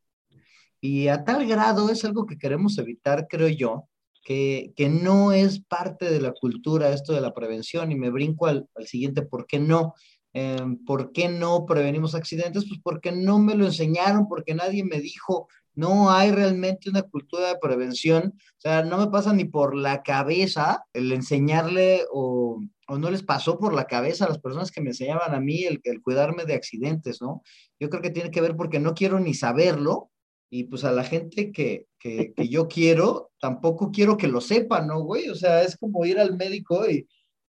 Y 0.81 1.09
a 1.09 1.25
tal 1.25 1.47
grado 1.47 1.91
es 1.91 2.05
algo 2.05 2.25
que 2.25 2.39
queremos 2.39 2.79
evitar, 2.79 3.27
creo 3.29 3.49
yo, 3.49 3.89
que, 4.25 4.73
no 4.89 5.33
es 5.33 5.61
parte 5.61 6.11
de 6.11 6.21
la 6.21 6.33
cultura 6.33 6.91
esto 6.91 7.13
de 7.13 7.21
la 7.21 7.35
prevención. 7.35 7.93
Y 7.93 7.97
me 7.97 8.11
brinco 8.11 8.47
al, 8.47 8.69
siguiente, 8.87 9.23
¿por 9.23 9.47
qué 9.47 9.59
no? 9.59 9.95
Eh, 10.33 10.65
¿Por 10.87 11.13
qué 11.13 11.29
no 11.29 11.65
prevenimos 11.67 12.15
accidentes? 12.15 12.67
Pues 12.67 12.81
porque 12.83 13.13
no 13.13 13.39
me 13.39 13.55
lo 13.55 13.67
enseñaron, 13.67 14.27
porque 14.29 14.55
nadie 14.55 14.83
me 14.83 15.01
dijo, 15.01 15.49
no 15.75 16.11
hay 16.11 16.33
realmente 16.33 16.91
una 16.91 17.03
cultura 17.03 17.49
de 17.49 17.59
prevención, 17.59 18.35
o 18.37 18.61
sea, 18.61 18.83
no 18.83 18.97
me 18.99 19.09
pasa 19.09 19.33
ni 19.33 19.45
por 19.45 19.77
la 19.77 20.03
cabeza 20.03 20.85
el 20.93 21.13
enseñarle 21.13 22.05
o, 22.13 22.61
o 22.89 22.99
no 22.99 23.11
les 23.11 23.23
pasó 23.23 23.59
por 23.59 23.75
la 23.75 23.87
cabeza 23.87 24.25
a 24.25 24.29
las 24.29 24.39
personas 24.39 24.71
que 24.71 24.81
me 24.81 24.91
enseñaban 24.91 25.35
a 25.35 25.41
mí 25.41 25.65
el 25.65 26.03
cuidarme 26.03 26.45
de 26.45 26.55
accidentes, 26.55 27.21
¿no? 27.21 27.43
Yo 27.79 27.91
creo 27.91 28.03
que 28.03 28.11
tiene 28.11 28.31
que 28.31 28.41
ver 28.41 28.57
porque 28.57 28.81
no 28.81 28.95
quiero 28.95 29.19
ni 29.21 29.35
saberlo 29.35 30.11
y 30.51 30.65
pues 30.65 30.85
a 30.85 30.93
la 30.93 31.05
gente 31.05 31.51
que, 31.51 31.87
que, 31.99 32.33
que 32.35 32.49
yo 32.49 32.69
quiero, 32.69 33.33
tampoco 33.41 33.91
quiero 33.91 34.17
que 34.17 34.29
lo 34.29 34.41
sepa, 34.41 34.81
¿no, 34.81 35.01
güey? 35.03 35.29
O 35.29 35.35
sea, 35.35 35.63
es 35.63 35.77
como 35.77 36.05
ir 36.05 36.19
al 36.19 36.37
médico 36.37 36.89
y 36.89 37.07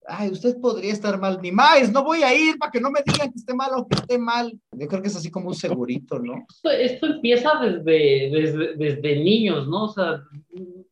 ay, 0.06 0.30
usted 0.30 0.60
podría 0.60 0.92
estar 0.92 1.18
mal, 1.18 1.38
ni 1.40 1.52
más, 1.52 1.92
no 1.92 2.02
voy 2.02 2.22
a 2.22 2.34
ir 2.34 2.58
para 2.58 2.70
que 2.70 2.80
no 2.80 2.90
me 2.90 3.02
digan 3.04 3.30
que 3.30 3.38
esté 3.38 3.54
mal 3.54 3.70
o 3.74 3.86
que 3.86 3.94
esté 3.94 4.18
mal. 4.18 4.52
Yo 4.72 4.88
creo 4.88 5.02
que 5.02 5.08
es 5.08 5.16
así 5.16 5.30
como 5.30 5.48
un 5.48 5.54
segurito, 5.54 6.18
¿no? 6.18 6.44
Esto, 6.64 7.06
empieza 7.06 7.52
desde, 7.60 8.30
desde, 8.30 8.76
desde, 8.76 9.16
niños, 9.16 9.68
¿no? 9.68 9.84
O 9.84 9.88
sea, 9.88 10.22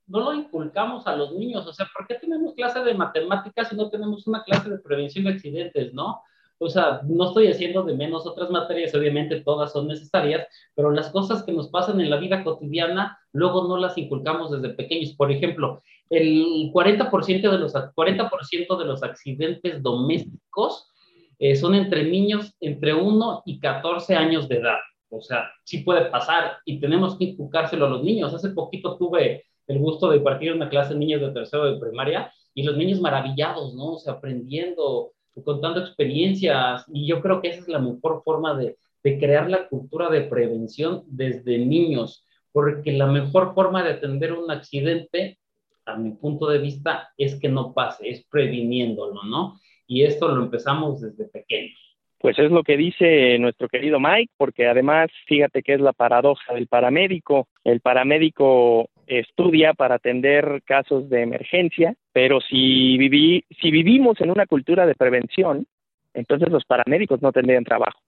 no 0.07 0.21
lo 0.21 0.35
inculcamos 0.35 1.07
a 1.07 1.17
los 1.17 1.35
niños, 1.35 1.67
o 1.67 1.73
sea, 1.73 1.89
¿por 1.97 2.07
qué 2.07 2.15
tenemos 2.15 2.55
clase 2.55 2.81
de 2.81 2.95
matemáticas 2.95 3.69
si 3.69 3.77
no 3.77 3.91
tenemos 3.91 4.27
una 4.27 4.43
clase 4.43 4.71
de 4.71 4.79
prevención 4.79 5.25
de 5.25 5.31
accidentes, 5.31 5.93
¿no? 5.93 6.23
O 6.63 6.69
sea, 6.69 7.01
no 7.05 7.29
estoy 7.29 7.47
haciendo 7.47 7.83
de 7.85 7.95
menos 7.95 8.27
otras 8.27 8.51
materias, 8.51 8.95
obviamente 8.95 9.41
todas 9.41 9.73
son 9.73 9.89
necesarias, 9.89 10.47
pero 10.75 10.91
las 10.91 11.09
cosas 11.09 11.43
que 11.43 11.53
nos 11.53 11.69
pasan 11.69 12.01
en 12.03 12.11
la 12.11 12.19
vida 12.19 12.45
cotidiana, 12.45 13.19
luego 13.33 13.67
no 13.67 13.79
las 13.79 13.97
inculcamos 13.97 14.51
desde 14.51 14.75
pequeños. 14.75 15.15
Por 15.15 15.33
ejemplo, 15.33 15.81
el 16.11 16.71
40% 16.71 17.51
de 17.51 17.59
los, 17.59 17.73
40 17.95 18.31
de 18.79 18.85
los 18.85 19.03
accidentes 19.03 19.83
domésticos 19.83 20.91
eh, 21.39 21.57
son 21.57 21.75
entre 21.75 22.05
niños 22.05 22.55
entre 22.61 22.93
1 22.93 23.43
y 23.47 23.59
14 23.59 24.15
años 24.15 24.47
de 24.47 24.57
edad. 24.57 24.79
O 25.09 25.23
sea, 25.23 25.51
sí 25.65 25.79
puede 25.79 26.11
pasar 26.11 26.59
y 26.67 26.79
tenemos 26.79 27.17
que 27.17 27.25
inculcárselo 27.25 27.87
a 27.87 27.91
los 27.91 28.03
niños. 28.03 28.35
Hace 28.35 28.51
poquito 28.51 28.99
tuve 28.99 29.47
el 29.67 29.79
gusto 29.79 30.11
de 30.11 30.21
partir 30.21 30.53
una 30.53 30.69
clase 30.69 30.93
de 30.93 31.01
niños 31.01 31.23
de 31.23 31.31
tercero 31.31 31.73
de 31.73 31.81
primaria 31.81 32.31
y 32.53 32.65
los 32.65 32.77
niños 32.77 33.01
maravillados, 33.01 33.75
¿no? 33.75 33.95
O 33.95 33.99
sea, 33.99 34.15
aprendiendo, 34.15 35.13
contando 35.45 35.81
experiencias 35.81 36.85
y 36.93 37.07
yo 37.07 37.21
creo 37.21 37.41
que 37.41 37.49
esa 37.49 37.61
es 37.61 37.69
la 37.69 37.79
mejor 37.79 38.23
forma 38.25 38.55
de, 38.57 38.77
de 39.03 39.19
crear 39.19 39.49
la 39.49 39.69
cultura 39.69 40.09
de 40.11 40.23
prevención 40.23 41.03
desde 41.07 41.59
niños, 41.59 42.27
porque 42.53 42.93
la 42.93 43.07
mejor 43.07 43.55
forma 43.55 43.83
de 43.83 43.93
atender 43.93 44.33
un 44.33 44.51
accidente, 44.51 45.39
a 45.87 45.97
mi 45.97 46.13
punto 46.13 46.49
de 46.49 46.59
vista, 46.59 47.11
es 47.17 47.39
que 47.41 47.49
no 47.49 47.73
pase, 47.73 48.09
es 48.09 48.27
previniéndolo, 48.27 49.23
¿no? 49.25 49.59
Y 49.87 50.05
esto 50.05 50.29
lo 50.29 50.43
empezamos 50.43 51.01
desde 51.01 51.29
pequeños. 51.29 51.79
Pues 52.19 52.39
es 52.39 52.51
lo 52.51 52.63
que 52.63 52.77
dice 52.77 53.39
nuestro 53.39 53.67
querido 53.69 53.99
Mike, 53.99 54.31
porque 54.37 54.67
además, 54.67 55.09
fíjate 55.27 55.63
que 55.63 55.73
es 55.73 55.81
la 55.81 55.95
paradoja 55.95 56.53
del 56.53 56.67
paramédico. 56.67 57.49
El 57.65 57.81
paramédico 57.81 58.91
estudia 59.07 59.73
para 59.73 59.95
atender 59.95 60.63
casos 60.67 61.09
de 61.09 61.23
emergencia, 61.23 61.97
pero 62.13 62.41
si, 62.41 62.99
viví, 62.99 63.45
si 63.61 63.71
vivimos 63.71 64.21
en 64.21 64.31
una 64.31 64.47
cultura 64.47 64.87
de 64.87 64.95
prevención, 64.95 65.67
entonces 66.15 66.49
los 66.51 66.65
paramédicos 66.65 67.23
no 67.23 67.33
tendrían 67.33 67.65
trabajo, 67.65 68.01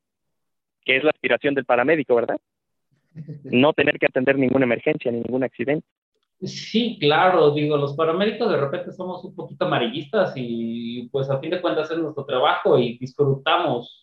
que 0.84 0.96
es 0.96 1.04
la 1.04 1.10
aspiración 1.10 1.54
del 1.54 1.64
paramédico, 1.64 2.14
¿verdad? 2.14 2.38
No 3.44 3.72
tener 3.72 3.98
que 3.98 4.06
atender 4.06 4.38
ninguna 4.38 4.64
emergencia 4.64 5.12
ni 5.12 5.20
ningún 5.20 5.44
accidente. 5.44 5.86
Sí, 6.40 6.98
claro, 6.98 7.52
digo, 7.52 7.76
los 7.76 7.94
paramédicos 7.94 8.50
de 8.50 8.56
repente 8.56 8.90
somos 8.90 9.24
un 9.24 9.34
poquito 9.34 9.64
amarillistas 9.64 10.32
y 10.34 11.08
pues 11.10 11.30
a 11.30 11.38
fin 11.38 11.50
de 11.50 11.60
cuentas 11.60 11.88
es 11.90 11.98
nuestro 11.98 12.24
trabajo 12.24 12.78
y 12.78 12.98
disfrutamos 12.98 14.02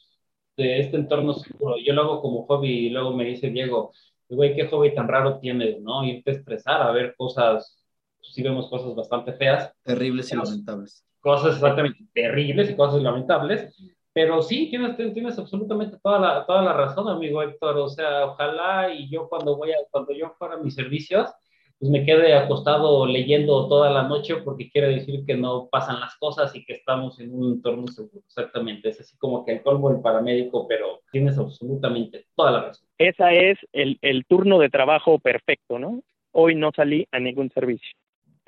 de 0.56 0.80
este 0.80 0.96
entorno 0.96 1.34
seguro. 1.34 1.76
Yo 1.84 1.94
lo 1.94 2.04
hago 2.04 2.22
como 2.22 2.46
hobby 2.46 2.88
y 2.88 2.90
luego 2.92 3.14
me 3.14 3.26
dice 3.26 3.50
Diego, 3.50 3.92
güey, 4.30 4.56
qué 4.56 4.68
hobby 4.68 4.94
tan 4.96 5.10
raro 5.10 5.40
tienes, 5.40 5.82
¿no? 5.82 6.06
Irte 6.06 6.32
a 6.32 6.34
estresar, 6.36 6.82
a 6.82 6.92
ver 6.92 7.14
cosas, 7.18 7.79
sí 8.22 8.44
vemos 8.44 8.70
cosas 8.70 8.96
bastante 8.96 9.34
feas. 9.34 9.74
Terribles 9.84 10.32
y 10.32 10.36
lamentables. 10.36 11.06
Cosas 11.20 11.56
exactamente 11.56 12.00
terribles 12.14 12.70
y 12.70 12.76
cosas 12.76 13.02
lamentables. 13.02 13.76
Pero 14.14 14.42
sí, 14.42 14.70
tienes, 14.70 14.98
tienes 15.14 15.38
absolutamente 15.38 15.98
toda 16.02 16.20
la, 16.20 16.46
toda 16.46 16.62
la 16.62 16.74
razón, 16.74 17.08
amigo 17.08 17.42
Héctor. 17.42 17.78
O 17.78 17.90
sea, 17.90 18.26
ojalá 18.26 18.94
y 18.94 19.10
yo 19.10 19.30
cuando 19.30 19.56
voy 19.56 19.72
a, 19.72 19.78
cuando 19.92 20.14
yo 20.14 20.34
fuera 20.38 20.56
a 20.56 20.58
mis 20.58 20.76
servicios, 20.76 21.30
pues 21.80 21.92
me 21.92 22.06
quede 22.06 22.34
acostado 22.34 23.06
leyendo 23.06 23.70
toda 23.70 23.90
la 23.90 24.04
noche 24.04 24.36
porque 24.44 24.70
quiere 24.70 24.90
decir 24.90 25.26
que 25.26 25.36
no 25.36 25.70
pasan 25.72 26.02
las 26.02 26.18
cosas 26.18 26.54
y 26.54 26.66
que 26.66 26.74
estamos 26.74 27.20
en 27.22 27.34
un 27.34 27.54
entorno 27.54 27.88
seguro. 27.88 28.22
Exactamente, 28.26 28.90
es 28.90 29.00
así 29.00 29.18
como 29.18 29.46
que 29.46 29.54
el 29.54 29.64
colmo 29.64 29.90
del 29.90 30.02
paramédico, 30.02 30.68
pero 30.68 31.00
tienes 31.12 31.38
absolutamente 31.38 32.26
toda 32.36 32.52
la 32.52 32.62
razón. 32.64 32.88
Esa 32.98 33.32
es 33.34 33.58
el, 33.72 33.98
el 34.02 34.26
turno 34.26 34.60
de 34.60 34.70
trabajo 34.70 35.20
perfecto, 35.20 35.80
¿no? 35.80 36.04
Hoy 36.32 36.56
no 36.56 36.72
salí 36.76 37.08
a 37.12 37.20
ningún 37.20 37.50
servicio, 37.52 37.98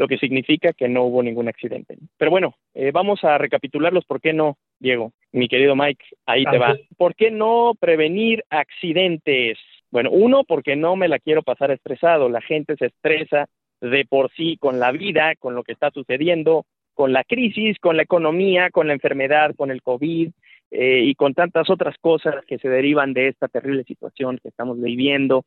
lo 0.01 0.07
que 0.07 0.17
significa 0.17 0.73
que 0.73 0.89
no 0.89 1.03
hubo 1.03 1.21
ningún 1.21 1.47
accidente. 1.47 1.95
Pero 2.17 2.31
bueno, 2.31 2.55
eh, 2.73 2.89
vamos 2.91 3.23
a 3.23 3.37
recapitular 3.37 3.93
los 3.93 4.03
por 4.03 4.19
qué 4.19 4.33
no, 4.33 4.57
Diego. 4.79 5.13
Mi 5.31 5.47
querido 5.47 5.75
Mike, 5.75 6.03
ahí 6.25 6.43
te 6.45 6.57
va. 6.57 6.75
¿Por 6.97 7.13
qué 7.13 7.29
no 7.29 7.73
prevenir 7.79 8.43
accidentes? 8.49 9.59
Bueno, 9.91 10.09
uno, 10.09 10.43
porque 10.43 10.75
no 10.75 10.95
me 10.95 11.07
la 11.07 11.19
quiero 11.19 11.43
pasar 11.43 11.69
estresado. 11.69 12.29
La 12.29 12.41
gente 12.41 12.77
se 12.77 12.87
estresa 12.87 13.45
de 13.79 14.03
por 14.05 14.31
sí 14.31 14.57
con 14.57 14.79
la 14.79 14.91
vida, 14.91 15.35
con 15.37 15.53
lo 15.53 15.61
que 15.61 15.73
está 15.73 15.91
sucediendo, 15.91 16.65
con 16.95 17.13
la 17.13 17.23
crisis, 17.23 17.77
con 17.77 17.95
la 17.95 18.01
economía, 18.01 18.71
con 18.71 18.87
la 18.87 18.93
enfermedad, 18.93 19.53
con 19.55 19.69
el 19.69 19.83
COVID 19.83 20.31
eh, 20.71 21.01
y 21.05 21.13
con 21.13 21.35
tantas 21.35 21.69
otras 21.69 21.95
cosas 22.01 22.43
que 22.47 22.57
se 22.57 22.69
derivan 22.69 23.13
de 23.13 23.27
esta 23.27 23.47
terrible 23.49 23.83
situación 23.83 24.39
que 24.41 24.49
estamos 24.49 24.81
viviendo 24.81 25.45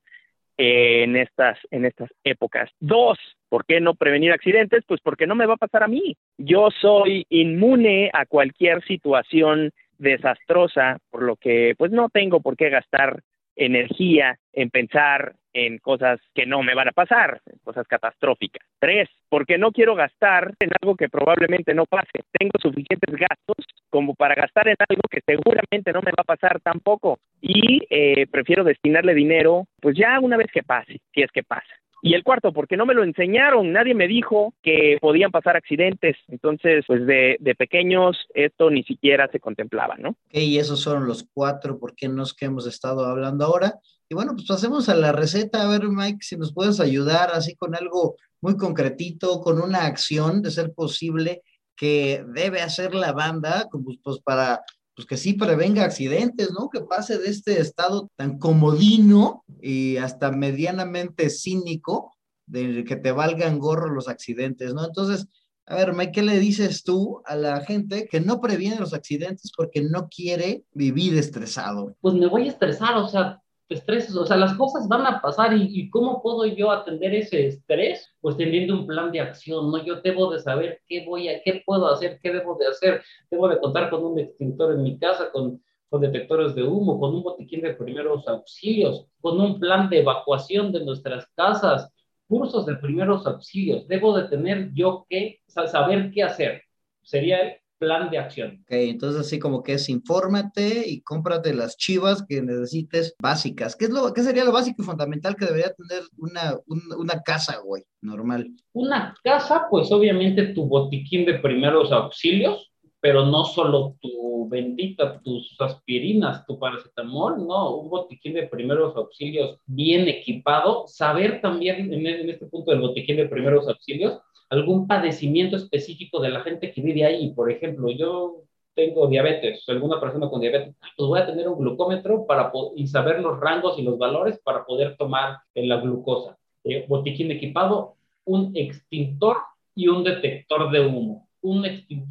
en 0.56 1.16
estas 1.16 1.58
en 1.70 1.84
estas 1.84 2.10
épocas. 2.22 2.70
Dos, 2.80 3.18
¿por 3.48 3.64
qué 3.64 3.80
no 3.80 3.94
prevenir 3.94 4.32
accidentes? 4.32 4.84
Pues 4.86 5.00
porque 5.00 5.26
no 5.26 5.34
me 5.34 5.46
va 5.46 5.54
a 5.54 5.58
pasar 5.58 5.82
a 5.82 5.88
mí. 5.88 6.16
Yo 6.38 6.68
soy 6.80 7.26
inmune 7.28 8.10
a 8.12 8.26
cualquier 8.26 8.82
situación 8.84 9.70
desastrosa, 9.98 10.98
por 11.10 11.22
lo 11.22 11.36
que 11.36 11.74
pues 11.76 11.90
no 11.90 12.08
tengo 12.08 12.40
por 12.40 12.56
qué 12.56 12.70
gastar 12.70 13.20
energía 13.56 14.38
en 14.52 14.70
pensar 14.70 15.34
en 15.54 15.78
cosas 15.78 16.20
que 16.34 16.44
no 16.44 16.62
me 16.62 16.74
van 16.74 16.88
a 16.88 16.92
pasar, 16.92 17.40
cosas 17.62 17.86
catastróficas. 17.86 18.66
Tres, 18.78 19.08
porque 19.28 19.56
no 19.56 19.72
quiero 19.72 19.94
gastar 19.94 20.52
en 20.58 20.70
algo 20.82 20.96
que 20.96 21.08
probablemente 21.08 21.72
no 21.72 21.86
pase. 21.86 22.24
Tengo 22.32 22.52
suficientes 22.60 23.14
gastos 23.14 23.64
como 23.88 24.14
para 24.14 24.34
gastar 24.34 24.68
en 24.68 24.76
algo 24.88 25.02
que 25.08 25.20
seguramente 25.24 25.92
no 25.92 26.02
me 26.02 26.10
va 26.10 26.22
a 26.22 26.24
pasar 26.24 26.60
tampoco. 26.60 27.20
Y 27.40 27.80
eh, 27.88 28.26
prefiero 28.26 28.64
destinarle 28.64 29.14
dinero, 29.14 29.66
pues 29.80 29.96
ya 29.96 30.18
una 30.20 30.36
vez 30.36 30.48
que 30.52 30.64
pase, 30.64 31.00
si 31.14 31.22
es 31.22 31.30
que 31.30 31.44
pasa. 31.44 31.72
Y 32.06 32.12
el 32.12 32.22
cuarto, 32.22 32.52
porque 32.52 32.76
no 32.76 32.84
me 32.84 32.92
lo 32.92 33.02
enseñaron, 33.02 33.72
nadie 33.72 33.94
me 33.94 34.06
dijo 34.06 34.52
que 34.62 34.98
podían 35.00 35.30
pasar 35.30 35.56
accidentes. 35.56 36.18
Entonces, 36.28 36.84
pues 36.86 37.06
de, 37.06 37.38
de 37.40 37.54
pequeños 37.54 38.26
esto 38.34 38.68
ni 38.68 38.82
siquiera 38.82 39.26
se 39.28 39.40
contemplaba, 39.40 39.96
¿no? 39.96 40.14
Y 40.30 40.58
esos 40.58 40.80
son 40.80 41.06
los 41.06 41.26
cuatro 41.32 41.78
por 41.78 41.94
qué 41.94 42.08
nos 42.08 42.34
que 42.34 42.44
hemos 42.44 42.66
estado 42.66 43.06
hablando 43.06 43.46
ahora. 43.46 43.80
Y 44.08 44.14
bueno, 44.14 44.32
pues 44.34 44.46
pasemos 44.46 44.88
a 44.88 44.94
la 44.94 45.12
receta. 45.12 45.62
A 45.62 45.68
ver, 45.68 45.88
Mike, 45.88 46.18
si 46.20 46.36
nos 46.36 46.52
puedes 46.52 46.80
ayudar 46.80 47.30
así 47.32 47.54
con 47.54 47.74
algo 47.74 48.16
muy 48.40 48.56
concretito, 48.56 49.40
con 49.40 49.60
una 49.60 49.86
acción 49.86 50.42
de 50.42 50.50
ser 50.50 50.72
posible 50.74 51.42
que 51.76 52.24
debe 52.34 52.60
hacer 52.62 52.94
la 52.94 53.12
banda, 53.12 53.68
pues, 53.70 53.98
pues 54.02 54.18
para 54.20 54.62
pues 54.94 55.08
que 55.08 55.16
sí 55.16 55.32
prevenga 55.32 55.84
accidentes, 55.84 56.52
¿no? 56.52 56.70
Que 56.70 56.80
pase 56.80 57.18
de 57.18 57.28
este 57.28 57.60
estado 57.60 58.10
tan 58.16 58.38
comodino 58.38 59.44
y 59.60 59.96
hasta 59.96 60.30
medianamente 60.30 61.30
cínico 61.30 62.14
de 62.46 62.84
que 62.84 62.96
te 62.96 63.10
valgan 63.10 63.58
gorro 63.58 63.92
los 63.92 64.08
accidentes, 64.08 64.72
¿no? 64.72 64.84
Entonces, 64.84 65.26
a 65.66 65.76
ver, 65.76 65.94
Mike, 65.94 66.12
¿qué 66.12 66.22
le 66.22 66.38
dices 66.38 66.84
tú 66.84 67.22
a 67.24 67.36
la 67.36 67.62
gente 67.62 68.06
que 68.06 68.20
no 68.20 68.40
previene 68.40 68.78
los 68.78 68.92
accidentes 68.92 69.50
porque 69.56 69.82
no 69.82 70.08
quiere 70.08 70.64
vivir 70.72 71.16
estresado? 71.16 71.96
Pues 72.00 72.14
me 72.14 72.26
voy 72.26 72.46
a 72.46 72.50
estresar, 72.50 72.96
o 72.96 73.08
sea, 73.08 73.42
estrés, 73.68 74.14
o 74.14 74.26
sea, 74.26 74.36
las 74.36 74.54
cosas 74.54 74.88
van 74.88 75.06
a 75.06 75.20
pasar 75.20 75.54
y, 75.56 75.88
cómo 75.90 76.22
puedo 76.22 76.46
yo 76.46 76.70
atender 76.70 77.14
ese 77.14 77.46
estrés, 77.46 78.14
pues 78.20 78.36
teniendo 78.36 78.74
un 78.74 78.86
plan 78.86 79.10
de 79.10 79.20
acción, 79.20 79.70
¿no? 79.70 79.82
Yo 79.84 80.00
debo 80.00 80.30
de 80.30 80.40
saber 80.40 80.80
qué 80.86 81.04
voy 81.04 81.28
a, 81.28 81.42
qué 81.42 81.62
puedo 81.64 81.88
hacer, 81.88 82.18
qué 82.22 82.32
debo 82.32 82.56
de 82.56 82.66
hacer, 82.66 83.02
debo 83.30 83.48
de 83.48 83.58
contar 83.58 83.90
con 83.90 84.04
un 84.04 84.18
extintor 84.18 84.72
en 84.74 84.82
mi 84.82 84.98
casa, 84.98 85.30
con, 85.32 85.62
con 85.88 86.00
detectores 86.00 86.54
de 86.54 86.62
humo, 86.62 87.00
con 87.00 87.14
un 87.14 87.22
botiquín 87.22 87.62
de 87.62 87.74
primeros 87.74 88.26
auxilios, 88.28 89.06
con 89.20 89.40
un 89.40 89.58
plan 89.58 89.88
de 89.88 90.00
evacuación 90.00 90.72
de 90.72 90.84
nuestras 90.84 91.26
casas, 91.34 91.90
cursos 92.28 92.66
de 92.66 92.76
primeros 92.76 93.26
auxilios, 93.26 93.86
debo 93.88 94.16
de 94.16 94.28
tener 94.28 94.70
yo 94.72 95.06
que 95.08 95.40
saber 95.46 96.10
qué 96.10 96.22
hacer. 96.22 96.62
Sería 97.02 97.58
plan 97.84 98.10
de 98.10 98.18
acción. 98.18 98.62
Ok, 98.62 98.72
entonces 98.72 99.20
así 99.20 99.38
como 99.38 99.62
que 99.62 99.74
es 99.74 99.88
infórmate 99.88 100.88
y 100.88 101.02
cómprate 101.02 101.54
las 101.54 101.76
chivas 101.76 102.24
que 102.26 102.40
necesites 102.42 103.14
básicas. 103.20 103.76
¿Qué, 103.76 103.86
es 103.86 103.90
lo, 103.90 104.12
qué 104.14 104.22
sería 104.22 104.44
lo 104.44 104.52
básico 104.52 104.82
y 104.82 104.84
fundamental 104.84 105.36
que 105.36 105.44
debería 105.44 105.72
tener 105.74 106.04
una, 106.16 106.56
una 106.66 107.22
casa, 107.22 107.58
güey, 107.64 107.82
normal? 108.00 108.48
Una 108.72 109.14
casa, 109.22 109.66
pues 109.70 109.92
obviamente 109.92 110.54
tu 110.54 110.66
botiquín 110.66 111.26
de 111.26 111.34
primeros 111.34 111.92
auxilios, 111.92 112.72
pero 113.00 113.26
no 113.26 113.44
solo 113.44 113.96
tu 114.00 114.48
bendita, 114.48 115.20
tus 115.20 115.54
aspirinas, 115.60 116.46
tu 116.46 116.58
paracetamol, 116.58 117.46
no, 117.46 117.76
un 117.76 117.90
botiquín 117.90 118.34
de 118.34 118.46
primeros 118.46 118.96
auxilios 118.96 119.58
bien 119.66 120.08
equipado, 120.08 120.86
saber 120.86 121.40
también 121.42 121.92
en, 121.92 122.06
en 122.06 122.30
este 122.30 122.46
punto 122.46 122.70
del 122.70 122.80
botiquín 122.80 123.16
de 123.16 123.28
primeros 123.28 123.68
auxilios, 123.68 124.20
algún 124.54 124.86
padecimiento 124.86 125.56
específico 125.56 126.20
de 126.20 126.30
la 126.30 126.40
gente 126.40 126.72
que 126.72 126.80
vive 126.80 127.04
ahí. 127.04 127.32
Por 127.32 127.50
ejemplo, 127.50 127.90
yo 127.90 128.42
tengo 128.74 129.06
diabetes, 129.06 129.64
alguna 129.68 130.00
persona 130.00 130.28
con 130.28 130.40
diabetes, 130.40 130.74
pues 130.96 131.08
voy 131.08 131.20
a 131.20 131.26
tener 131.26 131.48
un 131.48 131.58
glucómetro 131.58 132.26
para 132.26 132.50
y 132.74 132.86
saber 132.86 133.20
los 133.20 133.38
rangos 133.38 133.78
y 133.78 133.82
los 133.82 133.98
valores 133.98 134.40
para 134.42 134.64
poder 134.64 134.96
tomar 134.96 135.38
la 135.54 135.76
glucosa. 135.80 136.36
Eh, 136.64 136.84
botiquín 136.88 137.30
equipado, 137.30 137.96
un 138.24 138.52
extintor 138.54 139.36
y 139.74 139.88
un 139.88 140.02
detector 140.02 140.70
de 140.70 140.80
humo. 140.80 141.28
Un, 141.42 141.64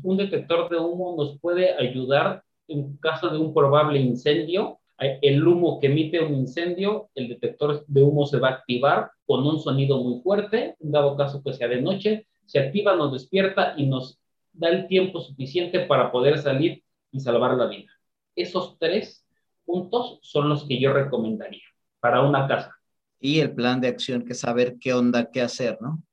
un 0.03 0.17
detector 0.17 0.69
de 0.69 0.77
humo 0.77 1.15
nos 1.17 1.39
puede 1.39 1.73
ayudar 1.73 2.43
en 2.67 2.97
caso 2.97 3.29
de 3.29 3.37
un 3.39 3.53
probable 3.53 3.99
incendio 3.99 4.79
el 5.21 5.45
humo 5.45 5.79
que 5.79 5.87
emite 5.87 6.21
un 6.21 6.35
incendio, 6.35 7.09
el 7.15 7.29
detector 7.29 7.85
de 7.87 8.03
humo 8.03 8.25
se 8.25 8.39
va 8.39 8.49
a 8.49 8.51
activar 8.53 9.11
con 9.25 9.45
un 9.45 9.59
sonido 9.59 10.01
muy 10.01 10.21
fuerte, 10.21 10.75
dado 10.79 11.17
caso 11.17 11.41
que 11.43 11.53
sea 11.53 11.67
de 11.67 11.81
noche, 11.81 12.27
se 12.45 12.59
activa, 12.59 12.95
nos 12.95 13.13
despierta 13.13 13.73
y 13.77 13.85
nos 13.85 14.19
da 14.53 14.69
el 14.69 14.87
tiempo 14.87 15.19
suficiente 15.19 15.81
para 15.81 16.11
poder 16.11 16.37
salir 16.39 16.83
y 17.11 17.19
salvar 17.19 17.55
la 17.55 17.67
vida. 17.67 17.91
Esos 18.35 18.77
tres 18.79 19.25
puntos 19.65 20.19
son 20.21 20.49
los 20.49 20.65
que 20.65 20.79
yo 20.79 20.93
recomendaría 20.93 21.63
para 21.99 22.21
una 22.21 22.47
casa. 22.47 22.75
Y 23.19 23.39
el 23.39 23.53
plan 23.53 23.79
de 23.79 23.87
acción, 23.87 24.23
que 24.23 24.33
saber 24.33 24.77
qué 24.79 24.93
onda, 24.93 25.29
qué 25.31 25.41
hacer, 25.41 25.77
¿no? 25.81 26.03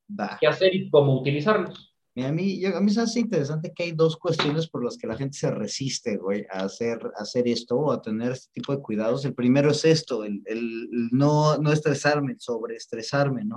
¿Qué 0.40 0.46
hacer 0.46 0.74
y 0.74 0.88
cómo 0.90 1.20
utilizarlos? 1.20 1.90
a 2.16 2.32
mí, 2.32 2.64
a 2.64 2.80
mí 2.80 2.90
se 2.90 3.00
hace 3.00 3.20
interesante 3.20 3.72
que 3.74 3.84
hay 3.84 3.92
dos 3.92 4.16
cuestiones 4.16 4.68
por 4.68 4.84
las 4.84 4.96
que 4.96 5.06
la 5.06 5.16
gente 5.16 5.38
se 5.38 5.50
resiste, 5.50 6.16
güey, 6.16 6.44
a 6.50 6.64
hacer, 6.64 6.98
hacer 7.16 7.48
esto 7.48 7.76
o 7.76 7.92
a 7.92 8.02
tener 8.02 8.32
este 8.32 8.52
tipo 8.52 8.74
de 8.74 8.82
cuidados. 8.82 9.24
El 9.24 9.34
primero 9.34 9.70
es 9.70 9.84
esto, 9.84 10.24
el, 10.24 10.42
el 10.46 10.88
no, 11.12 11.56
no 11.58 11.72
estresarme, 11.72 12.36
sobreestresarme, 12.38 13.44
¿no? 13.44 13.56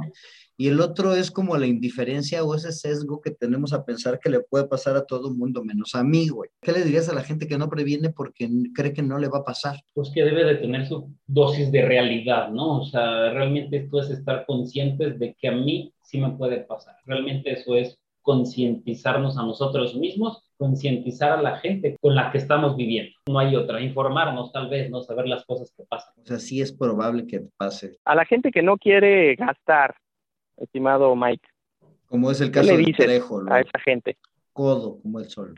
Y 0.57 0.67
el 0.67 0.79
otro 0.81 1.15
es 1.15 1.31
como 1.31 1.57
la 1.57 1.65
indiferencia 1.65 2.43
o 2.43 2.55
ese 2.55 2.71
sesgo 2.71 3.21
que 3.21 3.31
tenemos 3.31 3.73
a 3.73 3.85
pensar 3.85 4.19
que 4.19 4.29
le 4.29 4.41
puede 4.41 4.67
pasar 4.67 4.95
a 4.95 5.05
todo 5.05 5.29
el 5.29 5.35
mundo, 5.35 5.63
menos 5.63 5.95
a 5.95 6.03
mí, 6.03 6.27
güey. 6.29 6.49
¿Qué 6.61 6.71
le 6.71 6.83
dirías 6.83 7.09
a 7.09 7.15
la 7.15 7.23
gente 7.23 7.47
que 7.47 7.57
no 7.57 7.69
previene 7.69 8.09
porque 8.09 8.49
cree 8.75 8.93
que 8.93 9.01
no 9.01 9.17
le 9.17 9.29
va 9.29 9.39
a 9.39 9.43
pasar? 9.43 9.77
Pues 9.93 10.11
que 10.13 10.23
debe 10.23 10.43
de 10.45 10.55
tener 10.55 10.85
su 10.87 11.11
dosis 11.25 11.71
de 11.71 11.81
realidad, 11.81 12.49
¿no? 12.49 12.81
O 12.81 12.85
sea, 12.85 13.31
realmente 13.31 13.77
esto 13.77 13.99
es 14.01 14.09
estar 14.09 14.45
conscientes 14.45 15.17
de 15.19 15.35
que 15.39 15.47
a 15.47 15.53
mí 15.53 15.93
sí 16.03 16.19
me 16.19 16.31
puede 16.31 16.59
pasar. 16.59 16.95
Realmente 17.05 17.53
eso 17.53 17.75
es 17.75 17.97
concientizarnos 18.23 19.37
a 19.37 19.43
nosotros 19.43 19.95
mismos, 19.95 20.49
concientizar 20.57 21.33
a 21.33 21.41
la 21.41 21.57
gente 21.57 21.97
con 22.01 22.15
la 22.15 22.31
que 22.31 22.37
estamos 22.37 22.75
viviendo. 22.75 23.11
No 23.27 23.37
hay 23.37 23.55
otra, 23.55 23.81
informarnos 23.81 24.51
tal 24.51 24.69
vez, 24.69 24.89
no 24.89 25.01
saber 25.01 25.27
las 25.27 25.45
cosas 25.45 25.73
que 25.75 25.83
pasan. 25.83 26.13
O 26.21 26.25
sea, 26.25 26.39
sí 26.39 26.61
es 26.61 26.71
probable 26.71 27.27
que 27.27 27.41
pase. 27.57 27.97
A 28.05 28.15
la 28.15 28.25
gente 28.25 28.51
que 28.51 28.61
no 28.61 28.77
quiere 28.77 29.35
gastar, 29.35 29.95
estimado 30.57 31.15
Mike. 31.15 31.47
Como 32.07 32.31
es 32.31 32.41
el 32.41 32.51
caso 32.51 32.75
de 32.75 32.93
Trejo, 32.95 33.43
a 33.49 33.61
esa 33.61 33.79
gente? 33.79 34.17
Codo, 34.51 34.99
como 35.01 35.19
el 35.19 35.29
sol. 35.29 35.55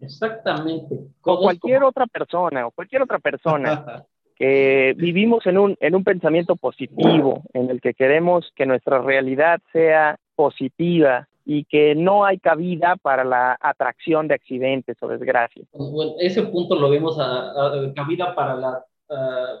Exactamente. 0.00 0.98
O 1.22 1.38
cualquier 1.38 1.84
otra 1.84 2.06
persona, 2.06 2.66
o 2.66 2.70
cualquier 2.70 3.02
otra 3.02 3.18
persona. 3.18 4.04
que 4.34 4.94
vivimos 4.96 5.46
en 5.46 5.58
un, 5.58 5.76
en 5.78 5.94
un 5.94 6.02
pensamiento 6.02 6.56
positivo, 6.56 7.44
en 7.52 7.70
el 7.70 7.80
que 7.80 7.94
queremos 7.94 8.50
que 8.56 8.66
nuestra 8.66 9.00
realidad 9.00 9.60
sea 9.72 10.18
positiva, 10.34 11.28
y 11.44 11.64
que 11.64 11.94
no 11.94 12.24
hay 12.24 12.38
cabida 12.38 12.96
para 12.96 13.24
la 13.24 13.58
atracción 13.60 14.28
de 14.28 14.34
accidentes 14.34 14.96
o 15.00 15.08
desgracias. 15.08 15.66
Pues, 15.72 15.90
bueno, 15.90 16.12
ese 16.18 16.42
punto 16.44 16.76
lo 16.76 16.88
vemos 16.90 17.18
a, 17.18 17.52
cabida 17.94 18.34
para 18.34 18.54
la, 18.54 18.84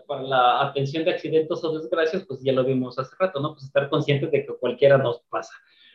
para 0.06 0.22
la 0.22 0.62
atención 0.62 1.04
de 1.04 1.12
accidentes 1.12 1.62
o 1.62 1.78
desgracias, 1.78 2.24
pues 2.26 2.42
ya 2.42 2.52
lo 2.52 2.64
vimos 2.64 2.98
hace 2.98 3.14
rato, 3.18 3.40
¿no? 3.40 3.52
Pues 3.52 3.64
estar 3.64 3.88
conscientes 3.88 4.30
de 4.30 4.44
que 4.44 4.56
cualquiera 4.58 4.98
nos 4.98 5.20
pasa. 5.28 5.52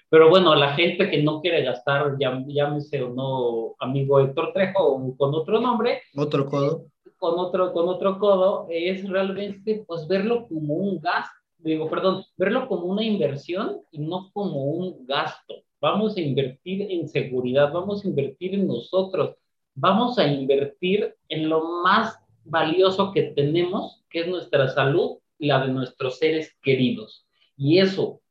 Pero 0.09 0.29
bueno, 0.29 0.55
la 0.55 0.73
gente 0.73 1.09
que 1.09 1.21
no 1.21 1.41
quiere 1.41 1.63
gastar, 1.63 2.15
llámese 2.17 3.03
o 3.03 3.09
no 3.09 3.75
amigo 3.79 4.19
Héctor 4.19 4.53
Trejo 4.53 4.83
o 4.83 5.17
con 5.17 5.33
otro 5.35 5.59
nombre. 5.59 6.01
Otro 6.15 6.45
codo. 6.45 6.85
Con 7.17 7.39
otro, 7.39 7.73
con 7.73 7.89
otro 7.89 8.19
codo, 8.19 8.67
es 8.69 9.07
realmente 9.09 9.83
pues 9.87 10.07
verlo 10.07 10.47
como 10.47 10.75
un 10.75 10.99
gasto, 10.99 11.33
digo, 11.57 11.89
perdón, 11.89 12.23
verlo 12.37 12.67
como 12.67 12.85
una 12.85 13.03
inversión 13.03 13.81
y 13.91 13.99
no 13.99 14.29
como 14.33 14.65
un 14.65 15.05
gasto 15.07 15.55
vamos 15.79 16.17
a 16.17 16.21
invertir 16.21 16.91
en 16.91 17.07
seguridad, 17.07 17.71
vamos 17.71 18.03
a 18.03 18.07
invertir 18.07 18.53
en 18.55 18.67
nosotros, 18.67 19.35
vamos 19.75 20.17
a 20.17 20.27
invertir 20.27 21.15
en 21.29 21.49
lo 21.49 21.81
más 21.83 22.19
valioso 22.49 23.11
que 23.11 23.23
tenemos, 23.23 24.03
que 24.09 24.21
es 24.21 24.27
nuestra 24.27 24.67
salud 24.69 25.17
la 25.39 25.65
de 25.65 25.71
nuestros 25.71 26.17
seres 26.17 26.57
queridos. 26.61 27.27
Y 27.55 27.79
eso 27.79 28.21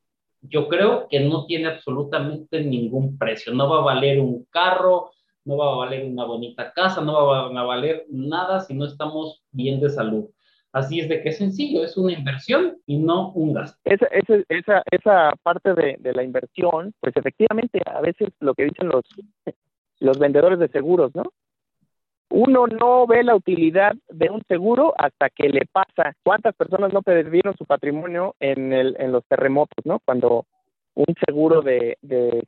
yo 0.42 0.68
creo 0.68 1.08
que 1.08 1.20
no 1.20 1.46
tiene 1.46 1.68
absolutamente 1.68 2.62
ningún 2.62 3.18
precio. 3.18 3.52
No 3.52 3.68
va 3.68 3.78
a 3.78 3.94
valer 3.94 4.20
un 4.20 4.44
carro, 4.50 5.10
no 5.44 5.56
va 5.56 5.72
a 5.72 5.76
valer 5.76 6.04
una 6.04 6.24
bonita 6.24 6.72
casa, 6.72 7.00
no 7.00 7.26
va 7.26 7.46
a 7.46 7.64
valer 7.64 8.06
nada 8.10 8.60
si 8.60 8.74
no 8.74 8.84
estamos 8.84 9.42
bien 9.50 9.80
de 9.80 9.90
salud. 9.90 10.26
Así 10.72 11.00
es 11.00 11.08
de 11.08 11.22
que 11.22 11.32
sencillo, 11.32 11.82
es 11.84 11.96
una 11.96 12.12
inversión 12.12 12.76
y 12.84 12.98
no 12.98 13.32
un 13.32 13.54
gasto. 13.54 13.78
Esa, 13.84 14.06
esa, 14.50 14.82
esa, 14.90 15.32
parte 15.42 15.72
de, 15.72 15.96
de, 16.00 16.12
la 16.12 16.22
inversión, 16.22 16.92
pues 17.00 17.16
efectivamente 17.16 17.80
a 17.86 18.02
veces 18.02 18.28
lo 18.40 18.52
que 18.54 18.64
dicen 18.64 18.88
los, 18.88 19.04
los 20.00 20.18
vendedores 20.18 20.58
de 20.58 20.68
seguros, 20.68 21.14
¿no? 21.14 21.32
Uno 22.30 22.66
no 22.66 23.06
ve 23.06 23.22
la 23.22 23.36
utilidad 23.36 23.94
de 24.08 24.30
un 24.30 24.42
seguro 24.48 24.94
hasta 24.98 25.30
que 25.30 25.48
le 25.48 25.66
pasa. 25.70 26.14
¿Cuántas 26.22 26.54
personas 26.54 26.92
no 26.92 27.02
perdieron 27.02 27.56
su 27.56 27.64
patrimonio 27.64 28.34
en, 28.40 29.12
los 29.12 29.24
terremotos, 29.26 29.84
¿no? 29.84 30.00
Cuando 30.04 30.44
un 30.94 31.14
seguro 31.24 31.62
de, 31.62 31.96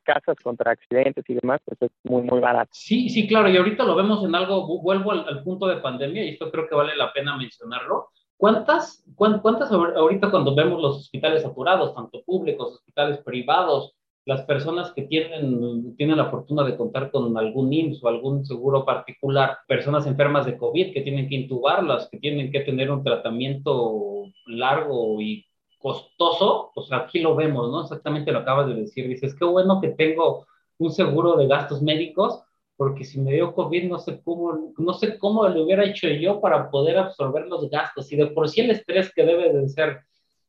casas 0.03 0.37
contra 0.43 0.71
accidentes 0.71 1.23
y 1.27 1.35
demás, 1.35 1.61
pues 1.63 1.81
es 1.81 1.91
muy, 2.03 2.23
muy 2.23 2.39
barato. 2.39 2.71
Sí, 2.73 3.09
sí, 3.09 3.27
claro, 3.27 3.47
y 3.49 3.57
ahorita 3.57 3.83
lo 3.83 3.95
vemos 3.95 4.23
en 4.25 4.35
algo, 4.35 4.81
vuelvo 4.81 5.11
al, 5.11 5.27
al 5.27 5.43
punto 5.43 5.67
de 5.67 5.77
pandemia, 5.77 6.25
y 6.25 6.29
esto 6.29 6.51
creo 6.51 6.67
que 6.67 6.75
vale 6.75 6.95
la 6.95 7.13
pena 7.13 7.37
mencionarlo. 7.37 8.09
¿Cuántas, 8.39 9.03
cuántas 9.15 9.69
ahorita 9.69 10.31
cuando 10.31 10.55
vemos 10.55 10.81
los 10.81 10.95
hospitales 10.95 11.43
saturados, 11.43 11.93
tanto 11.93 12.23
públicos, 12.23 12.75
hospitales 12.75 13.17
privados, 13.19 13.98
las 14.25 14.41
personas 14.43 14.91
que 14.91 15.03
tienen, 15.03 15.95
tienen 15.95 16.17
la 16.17 16.29
fortuna 16.29 16.63
de 16.63 16.77
contar 16.77 17.09
con 17.11 17.37
algún 17.37 17.73
IMSS 17.73 18.03
o 18.03 18.07
algún 18.09 18.45
seguro 18.45 18.85
particular, 18.85 19.57
personas 19.67 20.05
enfermas 20.05 20.45
de 20.45 20.57
COVID 20.57 20.93
que 20.93 21.01
tienen 21.01 21.27
que 21.27 21.35
intubarlas, 21.35 22.07
que 22.09 22.19
tienen 22.19 22.51
que 22.51 22.59
tener 22.61 22.91
un 22.91 23.03
tratamiento 23.03 24.25
largo 24.45 25.19
y 25.21 25.45
costoso, 25.79 26.71
pues 26.75 26.91
aquí 26.91 27.19
lo 27.19 27.35
vemos, 27.35 27.71
¿no? 27.71 27.81
Exactamente 27.81 28.31
lo 28.31 28.39
acabas 28.39 28.67
de 28.67 28.75
decir. 28.75 29.07
Dices, 29.07 29.33
qué 29.33 29.45
bueno 29.45 29.79
que 29.81 29.89
tengo 29.89 30.45
un 30.77 30.91
seguro 30.91 31.35
de 31.37 31.47
gastos 31.47 31.81
médicos, 31.81 32.43
porque 32.75 33.03
si 33.03 33.19
me 33.19 33.33
dio 33.33 33.53
COVID 33.53 33.89
no 33.89 33.99
sé 33.99 34.21
cómo, 34.23 34.73
no 34.77 34.93
sé 34.93 35.17
cómo 35.17 35.47
lo 35.47 35.63
hubiera 35.63 35.85
hecho 35.85 36.07
yo 36.07 36.39
para 36.39 36.69
poder 36.69 36.97
absorber 36.97 37.47
los 37.47 37.69
gastos. 37.69 38.11
Y 38.11 38.17
de 38.17 38.27
por 38.27 38.49
sí 38.49 38.61
el 38.61 38.71
estrés 38.71 39.13
que 39.13 39.25
debe 39.25 39.51
de 39.51 39.67
ser 39.69 40.01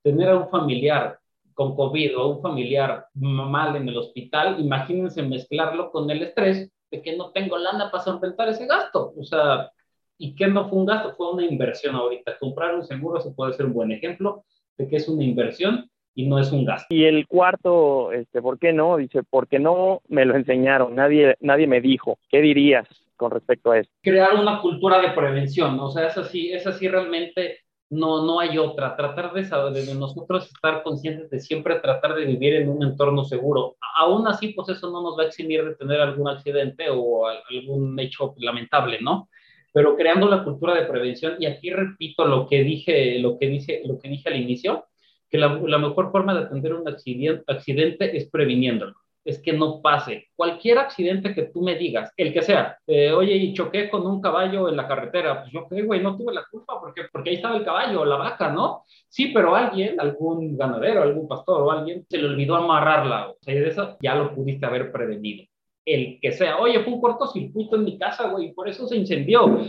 tener 0.02 0.28
a 0.28 0.38
un 0.38 0.48
familiar 0.48 1.18
con 1.54 1.76
COVID 1.76 2.18
o 2.18 2.28
un 2.36 2.42
familiar 2.42 3.06
mal 3.14 3.76
en 3.76 3.88
el 3.88 3.96
hospital, 3.96 4.60
imagínense 4.60 5.22
mezclarlo 5.22 5.90
con 5.90 6.10
el 6.10 6.22
estrés 6.22 6.70
de 6.90 7.02
que 7.02 7.16
no 7.16 7.30
tengo 7.30 7.58
lana 7.58 7.90
para 7.90 8.04
solventar 8.04 8.48
ese 8.48 8.66
gasto. 8.66 9.12
O 9.16 9.24
sea, 9.24 9.70
¿y 10.18 10.34
qué 10.34 10.46
no 10.46 10.68
fue 10.68 10.78
un 10.78 10.86
gasto? 10.86 11.14
Fue 11.16 11.32
una 11.32 11.44
inversión 11.44 11.94
ahorita. 11.94 12.38
Comprar 12.38 12.74
un 12.74 12.84
seguro 12.84 13.20
se 13.20 13.30
puede 13.30 13.52
ser 13.52 13.66
un 13.66 13.74
buen 13.74 13.92
ejemplo 13.92 14.44
de 14.76 14.88
que 14.88 14.96
es 14.96 15.08
una 15.08 15.24
inversión 15.24 15.90
y 16.14 16.26
no 16.26 16.38
es 16.38 16.50
un 16.52 16.64
gasto. 16.64 16.94
Y 16.94 17.04
el 17.04 17.26
cuarto, 17.26 18.12
este, 18.12 18.42
¿por 18.42 18.58
qué 18.58 18.72
no? 18.72 18.96
Dice, 18.96 19.22
porque 19.22 19.58
no 19.58 20.02
me 20.08 20.24
lo 20.24 20.34
enseñaron, 20.34 20.94
nadie, 20.94 21.36
nadie 21.40 21.66
me 21.66 21.80
dijo. 21.80 22.18
¿Qué 22.28 22.40
dirías 22.40 22.86
con 23.16 23.30
respecto 23.30 23.70
a 23.70 23.78
eso? 23.78 23.90
Crear 24.02 24.34
una 24.34 24.60
cultura 24.60 25.00
de 25.00 25.10
prevención, 25.10 25.78
o 25.78 25.90
sea, 25.90 26.08
es 26.08 26.16
así, 26.16 26.52
es 26.52 26.66
así 26.66 26.88
realmente, 26.88 27.58
no, 27.90 28.24
no 28.24 28.40
hay 28.40 28.56
otra. 28.56 28.96
Tratar 28.96 29.32
de, 29.32 29.42
de 29.42 29.94
nosotros 29.94 30.46
estar 30.46 30.82
conscientes 30.82 31.28
de 31.28 31.40
siempre 31.40 31.80
tratar 31.80 32.14
de 32.14 32.24
vivir 32.24 32.54
en 32.54 32.68
un 32.68 32.82
entorno 32.82 33.24
seguro. 33.24 33.76
Aún 33.98 34.26
así, 34.28 34.48
pues 34.48 34.68
eso 34.68 34.90
no 34.90 35.02
nos 35.02 35.18
va 35.18 35.24
a 35.24 35.26
eximir 35.26 35.64
de 35.64 35.74
tener 35.74 36.00
algún 36.00 36.28
accidente 36.28 36.86
o 36.88 37.26
algún 37.26 37.98
hecho 37.98 38.34
lamentable, 38.38 38.98
¿no? 39.00 39.28
Pero 39.72 39.96
creando 39.96 40.28
la 40.28 40.42
cultura 40.42 40.74
de 40.74 40.86
prevención, 40.86 41.34
y 41.38 41.46
aquí 41.46 41.70
repito 41.70 42.24
lo 42.24 42.46
que 42.48 42.62
dije, 42.62 43.18
lo 43.18 43.38
que 43.38 43.48
dice, 43.48 43.82
lo 43.84 43.98
que 43.98 44.08
dije 44.08 44.28
al 44.28 44.36
inicio, 44.36 44.86
que 45.28 45.38
la, 45.38 45.48
mejor 45.48 46.10
forma 46.10 46.34
de 46.34 46.46
atender 46.46 46.74
un 46.74 46.88
accidente, 46.88 48.16
es 48.16 48.28
previniéndolo, 48.30 48.94
es 49.24 49.40
que 49.40 49.52
no 49.52 49.80
pase. 49.82 50.28
Cualquier 50.34 50.78
accidente 50.78 51.34
que 51.34 51.44
tú 51.44 51.62
me 51.62 51.76
digas, 51.76 52.12
el 52.16 52.32
que 52.32 52.42
sea, 52.42 52.78
eh, 52.86 53.12
oye, 53.12 53.34
y 53.36 53.54
choqué 53.54 53.90
con 53.90 54.06
un 54.06 54.20
caballo 54.20 54.68
en 54.68 54.76
la 54.76 54.88
carretera, 54.88 55.42
pues 55.42 55.52
yo 55.52 55.66
güey, 55.84 56.02
no 56.02 56.16
tuve 56.16 56.32
la 56.32 56.44
culpa 56.50 56.80
porque, 56.80 57.02
porque 57.12 57.30
ahí 57.30 57.36
estaba 57.36 57.56
el 57.56 57.64
caballo 57.64 58.00
o 58.00 58.04
la 58.04 58.16
vaca, 58.16 58.50
¿no? 58.50 58.84
Sí, 59.08 59.30
pero 59.34 59.54
alguien, 59.54 60.00
algún 60.00 60.56
ganadero, 60.56 61.02
algún 61.02 61.28
pastor 61.28 61.62
o 61.62 61.70
alguien, 61.70 62.04
se 62.08 62.18
le 62.18 62.26
olvidó 62.26 62.56
amarrarla, 62.56 63.30
o 63.30 63.36
sea, 63.40 63.54
de 63.54 63.68
eso 63.68 63.96
ya 64.00 64.14
lo 64.14 64.34
pudiste 64.34 64.66
haber 64.66 64.90
prevenido. 64.92 65.44
El 65.84 66.18
que 66.20 66.32
sea, 66.32 66.58
oye, 66.58 66.80
fue 66.80 66.92
un 66.92 67.00
cortocircuito 67.00 67.76
en 67.76 67.84
mi 67.84 67.98
casa, 67.98 68.28
güey, 68.28 68.52
por 68.52 68.68
eso 68.68 68.86
se 68.86 68.96
incendió 68.96 69.60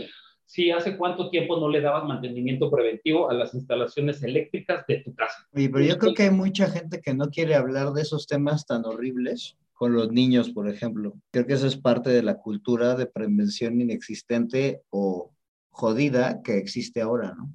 si 0.52 0.70
hace 0.70 0.98
cuánto 0.98 1.30
tiempo 1.30 1.58
no 1.58 1.70
le 1.70 1.80
dabas 1.80 2.04
mantenimiento 2.04 2.70
preventivo 2.70 3.30
a 3.30 3.32
las 3.32 3.54
instalaciones 3.54 4.22
eléctricas 4.22 4.84
de 4.86 4.98
tu 4.98 5.14
casa. 5.14 5.48
Oye, 5.54 5.70
pero 5.70 5.82
yo 5.82 5.96
creo 5.96 6.12
que 6.12 6.24
hay 6.24 6.30
mucha 6.30 6.68
gente 6.68 7.00
que 7.00 7.14
no 7.14 7.30
quiere 7.30 7.54
hablar 7.54 7.94
de 7.94 8.02
esos 8.02 8.26
temas 8.26 8.66
tan 8.66 8.84
horribles 8.84 9.56
con 9.72 9.94
los 9.94 10.12
niños, 10.12 10.50
por 10.50 10.68
ejemplo. 10.68 11.14
Creo 11.30 11.46
que 11.46 11.54
eso 11.54 11.66
es 11.66 11.78
parte 11.78 12.10
de 12.10 12.22
la 12.22 12.36
cultura 12.36 12.96
de 12.96 13.06
prevención 13.06 13.80
inexistente 13.80 14.82
o 14.90 15.30
jodida 15.70 16.42
que 16.42 16.58
existe 16.58 17.00
ahora, 17.00 17.34
¿no? 17.34 17.50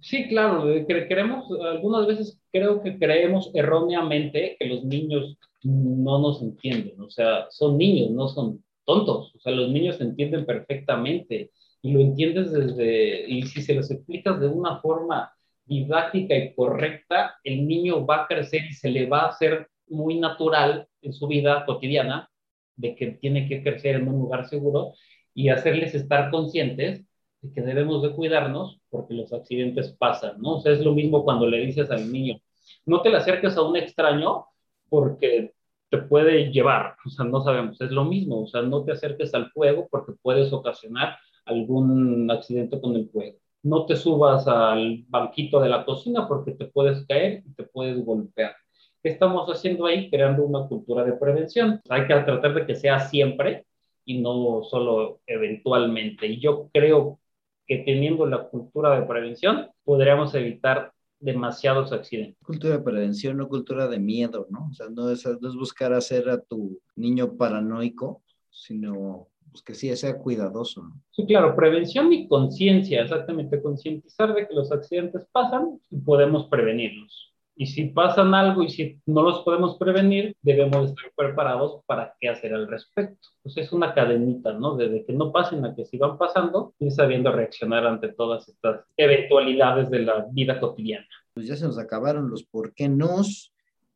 Sí, 0.00 0.28
claro, 0.28 0.64
queremos, 0.86 1.44
algunas 1.60 2.06
veces 2.06 2.40
creo 2.50 2.82
que 2.82 2.98
creemos 2.98 3.50
erróneamente 3.52 4.56
que 4.58 4.66
los 4.66 4.82
niños 4.82 5.36
no 5.62 6.18
nos 6.20 6.40
entienden, 6.40 6.98
o 7.02 7.10
sea, 7.10 7.48
son 7.50 7.76
niños, 7.76 8.12
no 8.12 8.28
son 8.28 8.64
tontos, 8.86 9.34
o 9.34 9.40
sea, 9.40 9.52
los 9.52 9.68
niños 9.68 10.00
entienden 10.00 10.46
perfectamente 10.46 11.50
y 11.88 11.92
lo 11.92 12.00
entiendes 12.00 12.52
desde, 12.52 13.24
y 13.26 13.44
si 13.44 13.62
se 13.62 13.74
los 13.74 13.90
explicas 13.90 14.38
de 14.38 14.46
una 14.46 14.78
forma 14.80 15.32
didáctica 15.64 16.36
y 16.36 16.54
correcta, 16.54 17.36
el 17.42 17.66
niño 17.66 18.04
va 18.04 18.24
a 18.24 18.26
crecer 18.26 18.66
y 18.68 18.74
se 18.74 18.90
le 18.90 19.06
va 19.06 19.20
a 19.20 19.28
hacer 19.28 19.68
muy 19.88 20.20
natural 20.20 20.86
en 21.00 21.14
su 21.14 21.26
vida 21.26 21.64
cotidiana 21.64 22.28
de 22.76 22.94
que 22.94 23.06
tiene 23.12 23.48
que 23.48 23.62
crecer 23.62 23.96
en 23.96 24.08
un 24.08 24.18
lugar 24.18 24.46
seguro 24.46 24.92
y 25.32 25.48
hacerles 25.48 25.94
estar 25.94 26.30
conscientes 26.30 27.06
de 27.40 27.52
que 27.54 27.62
debemos 27.62 28.02
de 28.02 28.10
cuidarnos 28.10 28.82
porque 28.90 29.14
los 29.14 29.32
accidentes 29.32 29.96
pasan, 29.98 30.42
¿no? 30.42 30.56
O 30.56 30.60
sea, 30.60 30.72
es 30.72 30.80
lo 30.80 30.92
mismo 30.92 31.24
cuando 31.24 31.46
le 31.46 31.64
dices 31.64 31.90
al 31.90 32.12
niño, 32.12 32.38
no 32.84 33.00
te 33.00 33.08
le 33.08 33.16
acerques 33.16 33.56
a 33.56 33.62
un 33.62 33.78
extraño 33.78 34.44
porque 34.90 35.54
te 35.88 35.96
puede 35.96 36.52
llevar, 36.52 36.96
o 37.06 37.08
sea, 37.08 37.24
no 37.24 37.42
sabemos, 37.42 37.80
es 37.80 37.90
lo 37.90 38.04
mismo, 38.04 38.42
o 38.42 38.46
sea, 38.46 38.60
no 38.60 38.84
te 38.84 38.92
acerques 38.92 39.32
al 39.32 39.50
fuego 39.52 39.88
porque 39.90 40.12
puedes 40.20 40.52
ocasionar 40.52 41.16
algún 41.48 42.30
accidente 42.30 42.80
con 42.80 42.94
el 42.96 43.08
fuego. 43.08 43.38
No 43.62 43.86
te 43.86 43.96
subas 43.96 44.46
al 44.46 45.04
banquito 45.08 45.60
de 45.60 45.68
la 45.68 45.84
cocina 45.84 46.28
porque 46.28 46.52
te 46.52 46.66
puedes 46.66 47.04
caer 47.06 47.42
y 47.46 47.54
te 47.54 47.64
puedes 47.64 48.04
golpear. 48.04 48.54
¿Qué 49.02 49.10
estamos 49.10 49.48
haciendo 49.48 49.86
ahí? 49.86 50.10
Creando 50.10 50.44
una 50.44 50.66
cultura 50.66 51.04
de 51.04 51.12
prevención. 51.12 51.80
Hay 51.88 52.06
que 52.06 52.14
tratar 52.14 52.54
de 52.54 52.66
que 52.66 52.74
sea 52.74 53.00
siempre 53.00 53.64
y 54.04 54.20
no 54.20 54.62
solo 54.62 55.20
eventualmente. 55.26 56.26
Y 56.26 56.40
yo 56.40 56.68
creo 56.72 57.20
que 57.66 57.78
teniendo 57.78 58.26
la 58.26 58.48
cultura 58.48 58.98
de 58.98 59.06
prevención 59.06 59.68
podríamos 59.84 60.34
evitar 60.34 60.92
demasiados 61.20 61.92
accidentes. 61.92 62.36
Cultura 62.44 62.74
de 62.74 62.82
prevención, 62.82 63.36
no 63.36 63.48
cultura 63.48 63.88
de 63.88 63.98
miedo, 63.98 64.46
¿no? 64.50 64.68
O 64.70 64.74
sea, 64.74 64.88
no 64.88 65.10
es, 65.10 65.26
no 65.26 65.48
es 65.48 65.54
buscar 65.54 65.92
hacer 65.92 66.28
a 66.28 66.40
tu 66.40 66.80
niño 66.96 67.36
paranoico, 67.36 68.22
sino 68.50 69.28
pues 69.50 69.62
que 69.62 69.74
sí 69.74 69.94
sea 69.96 70.18
cuidadoso. 70.18 70.82
¿no? 70.82 71.00
Sí, 71.10 71.26
claro, 71.26 71.54
prevención 71.54 72.12
y 72.12 72.28
conciencia, 72.28 73.02
exactamente, 73.02 73.62
concientizar 73.62 74.34
de 74.34 74.46
que 74.46 74.54
los 74.54 74.70
accidentes 74.72 75.26
pasan 75.32 75.80
y 75.90 75.98
podemos 75.98 76.46
prevenirlos. 76.48 77.28
Y 77.60 77.66
si 77.66 77.86
pasan 77.86 78.34
algo 78.34 78.62
y 78.62 78.70
si 78.70 79.00
no 79.04 79.22
los 79.22 79.40
podemos 79.40 79.76
prevenir, 79.78 80.36
debemos 80.42 80.90
estar 80.90 81.10
preparados 81.16 81.82
para 81.86 82.14
qué 82.20 82.28
hacer 82.28 82.54
al 82.54 82.68
respecto. 82.68 83.30
Pues 83.42 83.56
es 83.56 83.72
una 83.72 83.94
cadenita, 83.94 84.52
¿no? 84.52 84.76
Desde 84.76 85.04
que 85.04 85.12
no 85.12 85.32
pasen 85.32 85.64
a 85.64 85.74
que 85.74 85.84
sigan 85.84 86.18
pasando 86.18 86.74
y 86.78 86.92
sabiendo 86.92 87.32
reaccionar 87.32 87.84
ante 87.84 88.12
todas 88.12 88.48
estas 88.48 88.84
eventualidades 88.96 89.90
de 89.90 89.98
la 89.98 90.24
vida 90.30 90.60
cotidiana. 90.60 91.08
Pues 91.34 91.48
ya 91.48 91.56
se 91.56 91.66
nos 91.66 91.78
acabaron 91.78 92.30
los 92.30 92.44
por 92.44 92.74
qué 92.74 92.88
nos, 92.88 93.52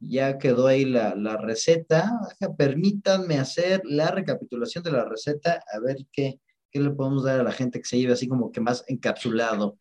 ya 0.09 0.39
quedó 0.39 0.67
ahí 0.67 0.85
la, 0.85 1.37
receta. 1.37 2.11
Permítanme 2.57 3.39
hacer 3.39 3.83
la 3.85 4.11
recapitulación 4.11 4.85
de 4.85 4.93
la 4.93 5.05
receta, 5.05 5.63
a 5.73 5.79
ver 5.81 5.99
qué, 6.13 6.41
qué 6.71 6.81
le 6.81 6.91
podemos 6.91 7.25
dar 7.25 7.41
a 7.41 7.45
la 7.45 7.53
gente 7.53 7.79
que 7.79 7.89
se 7.89 7.99
lleve 7.99 8.13
así 8.13 8.29
como 8.29 8.51
que 8.53 8.61
más 8.61 8.85
encapsulado. 8.89 9.79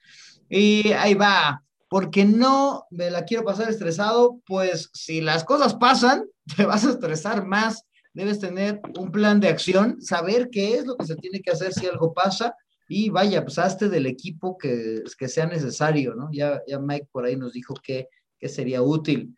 Y 0.49 0.91
ahí 0.91 1.13
va, 1.13 1.63
porque 1.89 2.25
no 2.25 2.85
me 2.89 3.09
la 3.09 3.25
quiero 3.25 3.43
pasar 3.43 3.69
estresado, 3.69 4.41
pues 4.45 4.89
si 4.93 5.21
las 5.21 5.43
cosas 5.43 5.75
pasan, 5.75 6.25
te 6.55 6.65
vas 6.65 6.85
a 6.85 6.91
estresar 6.91 7.45
más. 7.45 7.85
Debes 8.13 8.39
tener 8.39 8.81
un 8.99 9.11
plan 9.11 9.39
de 9.39 9.47
acción, 9.47 10.01
saber 10.01 10.49
qué 10.51 10.75
es 10.75 10.85
lo 10.85 10.97
que 10.97 11.05
se 11.05 11.15
tiene 11.15 11.41
que 11.41 11.51
hacer 11.51 11.73
si 11.73 11.87
algo 11.87 12.13
pasa 12.13 12.55
y 12.93 13.09
vaya, 13.09 13.41
pues 13.45 13.57
hazte 13.57 13.87
del 13.87 14.05
equipo 14.05 14.57
que, 14.57 15.01
que 15.17 15.29
sea 15.29 15.45
necesario, 15.45 16.13
¿no? 16.13 16.29
Ya, 16.33 16.61
ya 16.67 16.77
Mike 16.77 17.07
por 17.09 17.23
ahí 17.23 17.37
nos 17.37 17.53
dijo 17.53 17.73
que, 17.81 18.09
que 18.37 18.49
sería 18.49 18.81
útil. 18.81 19.33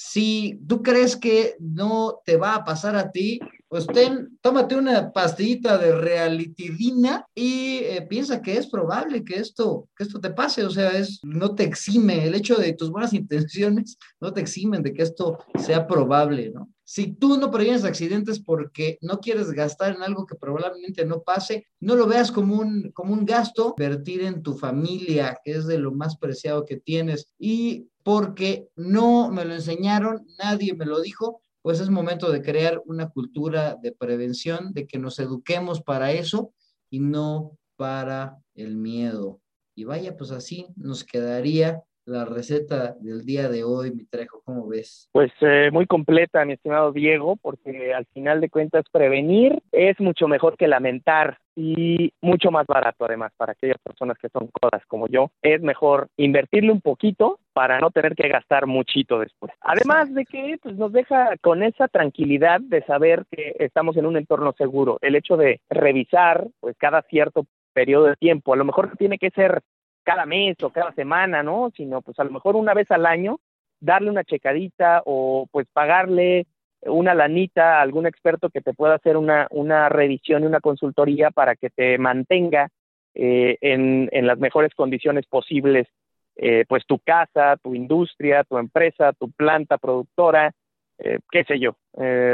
Si 0.00 0.60
tú 0.68 0.80
crees 0.80 1.16
que 1.16 1.56
no 1.58 2.20
te 2.24 2.36
va 2.36 2.54
a 2.54 2.64
pasar 2.64 2.94
a 2.94 3.10
ti, 3.10 3.40
pues 3.66 3.84
ten, 3.84 4.38
tómate 4.40 4.76
una 4.76 5.12
pastillita 5.12 5.76
de 5.76 5.92
realitidina 5.92 7.26
y 7.34 7.78
eh, 7.78 8.06
piensa 8.08 8.40
que 8.40 8.56
es 8.56 8.68
probable 8.68 9.24
que 9.24 9.40
esto, 9.40 9.88
que 9.96 10.04
esto 10.04 10.20
te 10.20 10.30
pase. 10.30 10.64
O 10.64 10.70
sea, 10.70 10.90
es, 10.90 11.18
no 11.24 11.56
te 11.56 11.64
exime, 11.64 12.24
el 12.24 12.36
hecho 12.36 12.54
de 12.54 12.74
tus 12.74 12.92
buenas 12.92 13.12
intenciones 13.12 13.98
no 14.20 14.32
te 14.32 14.40
eximen 14.40 14.84
de 14.84 14.92
que 14.92 15.02
esto 15.02 15.36
sea 15.58 15.88
probable, 15.88 16.52
¿no? 16.54 16.72
Si 16.84 17.12
tú 17.12 17.36
no 17.36 17.50
previenes 17.50 17.84
accidentes 17.84 18.38
porque 18.38 18.98
no 19.02 19.18
quieres 19.18 19.50
gastar 19.50 19.96
en 19.96 20.02
algo 20.02 20.24
que 20.24 20.36
probablemente 20.36 21.04
no 21.04 21.22
pase, 21.22 21.66
no 21.80 21.96
lo 21.96 22.06
veas 22.06 22.32
como 22.32 22.54
un, 22.54 22.92
como 22.92 23.12
un 23.12 23.26
gasto, 23.26 23.74
invertir 23.76 24.22
en 24.22 24.42
tu 24.42 24.56
familia, 24.56 25.36
que 25.44 25.50
es 25.50 25.66
de 25.66 25.76
lo 25.76 25.92
más 25.92 26.16
preciado 26.16 26.64
que 26.64 26.76
tienes. 26.76 27.34
Y 27.38 27.88
porque 28.08 28.68
no 28.74 29.30
me 29.30 29.44
lo 29.44 29.52
enseñaron, 29.52 30.26
nadie 30.42 30.72
me 30.72 30.86
lo 30.86 31.02
dijo, 31.02 31.42
pues 31.60 31.78
es 31.78 31.90
momento 31.90 32.32
de 32.32 32.40
crear 32.40 32.80
una 32.86 33.10
cultura 33.10 33.76
de 33.82 33.92
prevención, 33.92 34.72
de 34.72 34.86
que 34.86 34.98
nos 34.98 35.18
eduquemos 35.18 35.82
para 35.82 36.10
eso 36.12 36.54
y 36.88 37.00
no 37.00 37.58
para 37.76 38.38
el 38.54 38.78
miedo. 38.78 39.40
Y 39.74 39.84
vaya, 39.84 40.16
pues 40.16 40.30
así 40.30 40.68
nos 40.74 41.04
quedaría 41.04 41.82
la 42.06 42.24
receta 42.24 42.96
del 42.98 43.26
día 43.26 43.50
de 43.50 43.64
hoy, 43.64 43.94
mi 43.94 44.06
Trejo, 44.06 44.40
¿cómo 44.42 44.66
ves? 44.66 45.10
Pues 45.12 45.30
eh, 45.42 45.68
muy 45.70 45.86
completa, 45.86 46.46
mi 46.46 46.54
estimado 46.54 46.92
Diego, 46.92 47.36
porque 47.36 47.92
al 47.92 48.06
final 48.06 48.40
de 48.40 48.48
cuentas 48.48 48.86
prevenir 48.90 49.62
es 49.70 50.00
mucho 50.00 50.28
mejor 50.28 50.56
que 50.56 50.66
lamentar 50.66 51.36
y 51.60 52.12
mucho 52.20 52.52
más 52.52 52.68
barato 52.68 53.04
además 53.04 53.32
para 53.36 53.50
aquellas 53.50 53.78
personas 53.78 54.16
que 54.18 54.28
son 54.28 54.48
codas 54.48 54.86
como 54.86 55.08
yo. 55.08 55.32
Es 55.42 55.60
mejor 55.60 56.06
invertirle 56.16 56.70
un 56.70 56.80
poquito 56.80 57.40
para 57.52 57.80
no 57.80 57.90
tener 57.90 58.14
que 58.14 58.28
gastar 58.28 58.68
muchito 58.68 59.18
después. 59.18 59.52
Además 59.62 60.14
de 60.14 60.24
que 60.24 60.56
pues, 60.62 60.76
nos 60.76 60.92
deja 60.92 61.36
con 61.40 61.64
esa 61.64 61.88
tranquilidad 61.88 62.60
de 62.60 62.84
saber 62.84 63.24
que 63.32 63.56
estamos 63.58 63.96
en 63.96 64.06
un 64.06 64.16
entorno 64.16 64.52
seguro. 64.56 64.98
El 65.00 65.16
hecho 65.16 65.36
de 65.36 65.60
revisar 65.68 66.46
pues 66.60 66.76
cada 66.78 67.02
cierto 67.02 67.44
periodo 67.72 68.04
de 68.04 68.14
tiempo, 68.14 68.52
a 68.52 68.56
lo 68.56 68.64
mejor 68.64 68.96
tiene 68.96 69.18
que 69.18 69.30
ser 69.30 69.62
cada 70.04 70.26
mes 70.26 70.56
o 70.62 70.70
cada 70.70 70.92
semana, 70.92 71.42
¿no? 71.42 71.72
Sino 71.76 72.02
pues 72.02 72.20
a 72.20 72.24
lo 72.24 72.30
mejor 72.30 72.54
una 72.54 72.72
vez 72.72 72.88
al 72.92 73.04
año 73.04 73.40
darle 73.80 74.10
una 74.10 74.22
checadita 74.22 75.02
o 75.06 75.48
pues 75.50 75.66
pagarle 75.72 76.46
una 76.82 77.14
lanita 77.14 77.80
algún 77.80 78.06
experto 78.06 78.50
que 78.50 78.60
te 78.60 78.74
pueda 78.74 78.94
hacer 78.94 79.16
una, 79.16 79.46
una 79.50 79.88
revisión 79.88 80.42
y 80.42 80.46
una 80.46 80.60
consultoría 80.60 81.30
para 81.30 81.56
que 81.56 81.70
te 81.70 81.98
mantenga 81.98 82.70
eh, 83.14 83.58
en, 83.60 84.08
en, 84.12 84.26
las 84.26 84.38
mejores 84.38 84.72
condiciones 84.74 85.26
posibles, 85.26 85.88
eh, 86.36 86.64
pues 86.68 86.86
tu 86.86 86.98
casa, 87.00 87.56
tu 87.62 87.74
industria, 87.74 88.44
tu 88.44 88.58
empresa, 88.58 89.12
tu 89.12 89.30
planta 89.32 89.76
productora, 89.78 90.52
eh, 90.98 91.18
qué 91.30 91.44
sé 91.44 91.58
yo. 91.58 91.76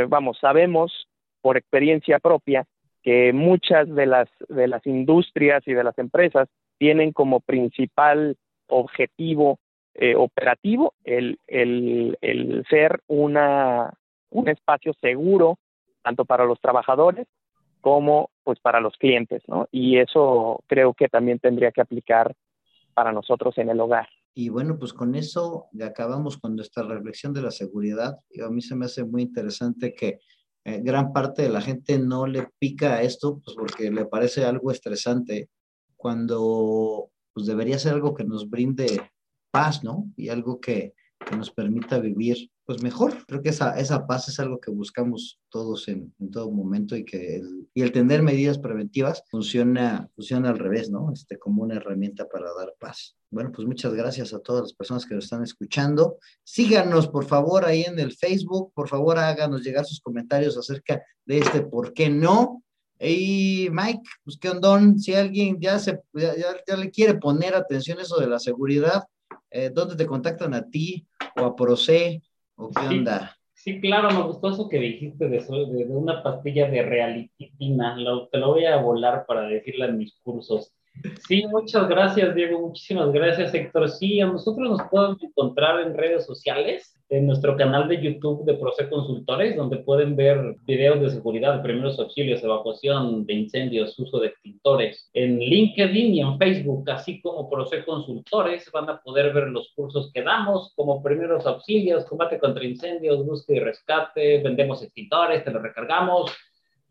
vamos, 0.09 0.38
sabemos 0.40 1.09
por 1.40 1.57
experiencia 1.57 2.18
propia 2.18 2.66
que 3.02 3.33
muchas 3.33 3.88
de 3.94 4.07
las, 4.07 4.28
de 4.48 4.66
las 4.68 4.87
industrias 4.87 5.62
y 5.66 5.72
de 5.72 5.85
las 5.85 5.98
empresas 5.98 6.48
tienen 6.78 7.12
como 7.12 7.40
principal 7.40 8.37
objetivo 8.66 9.59
operativo 10.16 10.92
el, 11.04 11.38
el, 11.46 12.18
el 12.20 12.64
ser 12.68 13.00
una, 13.07 13.92
un 14.30 14.48
espacio 14.48 14.92
seguro 15.00 15.58
tanto 16.02 16.24
para 16.24 16.44
los 16.44 16.60
trabajadores 16.60 17.26
como 17.80 18.30
pues 18.42 18.58
para 18.60 18.80
los 18.80 18.96
clientes, 18.96 19.42
¿no? 19.46 19.68
Y 19.70 19.98
eso 19.98 20.62
creo 20.66 20.94
que 20.94 21.08
también 21.08 21.38
tendría 21.38 21.72
que 21.72 21.80
aplicar 21.80 22.34
para 22.94 23.12
nosotros 23.12 23.56
en 23.58 23.70
el 23.70 23.80
hogar. 23.80 24.08
Y 24.34 24.48
bueno, 24.48 24.78
pues 24.78 24.92
con 24.92 25.14
eso 25.14 25.68
acabamos 25.82 26.38
con 26.38 26.56
nuestra 26.56 26.82
reflexión 26.82 27.32
de 27.32 27.42
la 27.42 27.50
seguridad. 27.50 28.18
Y 28.30 28.40
a 28.40 28.48
mí 28.48 28.60
se 28.62 28.74
me 28.74 28.87
hace 28.87 29.04
muy 29.04 29.22
interesante 29.22 29.94
que 29.94 30.18
eh, 30.64 30.80
gran 30.82 31.12
parte 31.12 31.42
de 31.42 31.50
la 31.50 31.60
gente 31.60 31.98
no 31.98 32.26
le 32.26 32.48
pica 32.58 32.94
a 32.94 33.02
esto, 33.02 33.40
pues 33.44 33.56
porque 33.56 33.90
le 33.90 34.06
parece 34.06 34.44
algo 34.44 34.70
estresante, 34.70 35.50
cuando 35.96 37.10
pues 37.32 37.46
debería 37.46 37.78
ser 37.78 37.94
algo 37.94 38.14
que 38.14 38.24
nos 38.24 38.48
brinde 38.48 39.10
paz, 39.50 39.84
¿no? 39.84 40.06
Y 40.16 40.30
algo 40.30 40.60
que, 40.60 40.94
que 41.18 41.37
nos 41.37 41.50
permita 41.50 41.98
vivir 41.98 42.50
pues 42.64 42.83
mejor. 42.83 43.27
Creo 43.27 43.42
que 43.42 43.50
esa, 43.50 43.79
esa 43.79 44.07
paz 44.07 44.29
es 44.29 44.40
algo 44.40 44.59
que 44.59 44.70
buscamos 44.70 45.38
todos 45.48 45.88
en, 45.88 46.14
en 46.18 46.31
todo 46.31 46.50
momento 46.50 46.96
y 46.96 47.05
que 47.05 47.37
el, 47.37 47.68
y 47.74 47.83
el 47.83 47.92
tener 47.92 48.22
medidas 48.22 48.59
preventivas 48.59 49.22
funciona, 49.31 50.09
funciona 50.14 50.50
al 50.50 50.59
revés, 50.59 50.90
¿no? 50.90 51.12
Este, 51.12 51.38
como 51.38 51.62
una 51.62 51.77
herramienta 51.77 52.27
para 52.29 52.53
dar 52.55 52.74
paz. 52.79 53.16
Bueno, 53.31 53.53
pues 53.53 53.66
muchas 53.66 53.92
gracias 53.94 54.33
a 54.33 54.38
todas 54.38 54.62
las 54.62 54.72
personas 54.72 55.05
que 55.07 55.14
nos 55.14 55.24
están 55.24 55.42
escuchando. 55.42 56.18
Síganos, 56.42 57.09
por 57.09 57.27
favor, 57.27 57.64
ahí 57.64 57.83
en 57.83 57.98
el 57.98 58.12
Facebook. 58.12 58.72
Por 58.74 58.88
favor, 58.88 59.18
háganos 59.18 59.62
llegar 59.62 59.85
sus 59.85 60.00
comentarios 60.00 60.57
acerca 60.57 61.03
de 61.27 61.38
este 61.38 61.62
por 61.62 61.92
qué 61.92 62.09
no. 62.09 62.62
Y 62.98 63.68
Mike, 63.72 64.03
pues 64.22 64.38
qué 64.38 64.50
ondón, 64.50 64.98
si 64.98 65.14
alguien 65.14 65.61
ya, 65.61 65.79
se, 65.79 66.00
ya, 66.12 66.35
ya 66.66 66.77
le 66.77 66.90
quiere 66.90 67.14
poner 67.14 67.55
atención 67.55 67.98
a 67.98 68.03
eso 68.03 68.18
de 68.18 68.29
la 68.29 68.38
seguridad, 68.38 69.03
eh, 69.50 69.70
¿dónde 69.72 69.96
te 69.96 70.07
contactan 70.07 70.55
a 70.55 70.68
ti 70.68 71.07
o 71.37 71.44
a 71.44 71.57
Proce 71.57 72.22
o 72.56 72.70
qué 72.70 72.86
onda? 72.86 73.36
Sí, 73.52 73.80
claro, 73.80 74.10
me 74.10 74.22
gustó 74.24 74.50
eso 74.50 74.68
que 74.68 74.78
dijiste 74.78 75.28
de, 75.28 75.38
de, 75.38 75.84
de 75.86 75.96
una 75.96 76.22
pastilla 76.22 76.68
de 76.68 76.82
realitina. 76.82 77.96
Lo, 77.96 78.28
te 78.28 78.38
lo 78.38 78.48
voy 78.52 78.66
a 78.66 78.76
volar 78.76 79.24
para 79.26 79.42
decirle 79.42 79.86
en 79.86 79.98
mis 79.98 80.18
cursos. 80.22 80.74
Sí, 81.26 81.44
muchas 81.46 81.88
gracias, 81.88 82.34
Diego. 82.34 82.60
Muchísimas 82.60 83.12
gracias, 83.12 83.54
Héctor. 83.54 83.88
Sí, 83.88 84.20
a 84.20 84.26
nosotros 84.26 84.68
nos 84.68 84.82
pueden 84.90 85.16
encontrar 85.20 85.80
en 85.80 85.94
redes 85.94 86.26
sociales, 86.26 86.93
en 87.16 87.27
nuestro 87.27 87.57
canal 87.57 87.88
de 87.88 88.03
YouTube 88.03 88.44
de 88.44 88.55
Proce 88.55 88.88
Consultores, 88.88 89.57
donde 89.57 89.77
pueden 89.77 90.16
ver 90.16 90.57
videos 90.66 91.00
de 91.00 91.11
seguridad, 91.11 91.62
primeros 91.62 91.98
auxilios, 92.00 92.42
evacuación 92.42 93.24
de 93.24 93.35
incendios, 93.35 93.96
uso 93.98 94.18
de 94.18 94.29
extintores. 94.29 95.09
En 95.14 95.38
LinkedIn 95.38 96.14
y 96.14 96.20
en 96.20 96.37
Facebook, 96.38 96.90
así 96.90 97.20
como 97.20 97.48
Proce 97.48 97.85
Consultores, 97.85 98.68
van 98.72 98.90
a 98.90 99.00
poder 99.00 99.33
ver 99.33 99.48
los 99.48 99.72
cursos 99.77 100.11
que 100.12 100.22
damos, 100.22 100.72
como 100.74 101.03
primeros 101.03 101.46
auxilios, 101.46 102.05
combate 102.07 102.40
contra 102.40 102.64
incendios, 102.64 103.24
búsqueda 103.24 103.59
y 103.59 103.61
rescate, 103.61 104.42
vendemos 104.42 104.83
extintores, 104.83 105.44
te 105.44 105.53
los 105.53 105.62
recargamos 105.62 106.33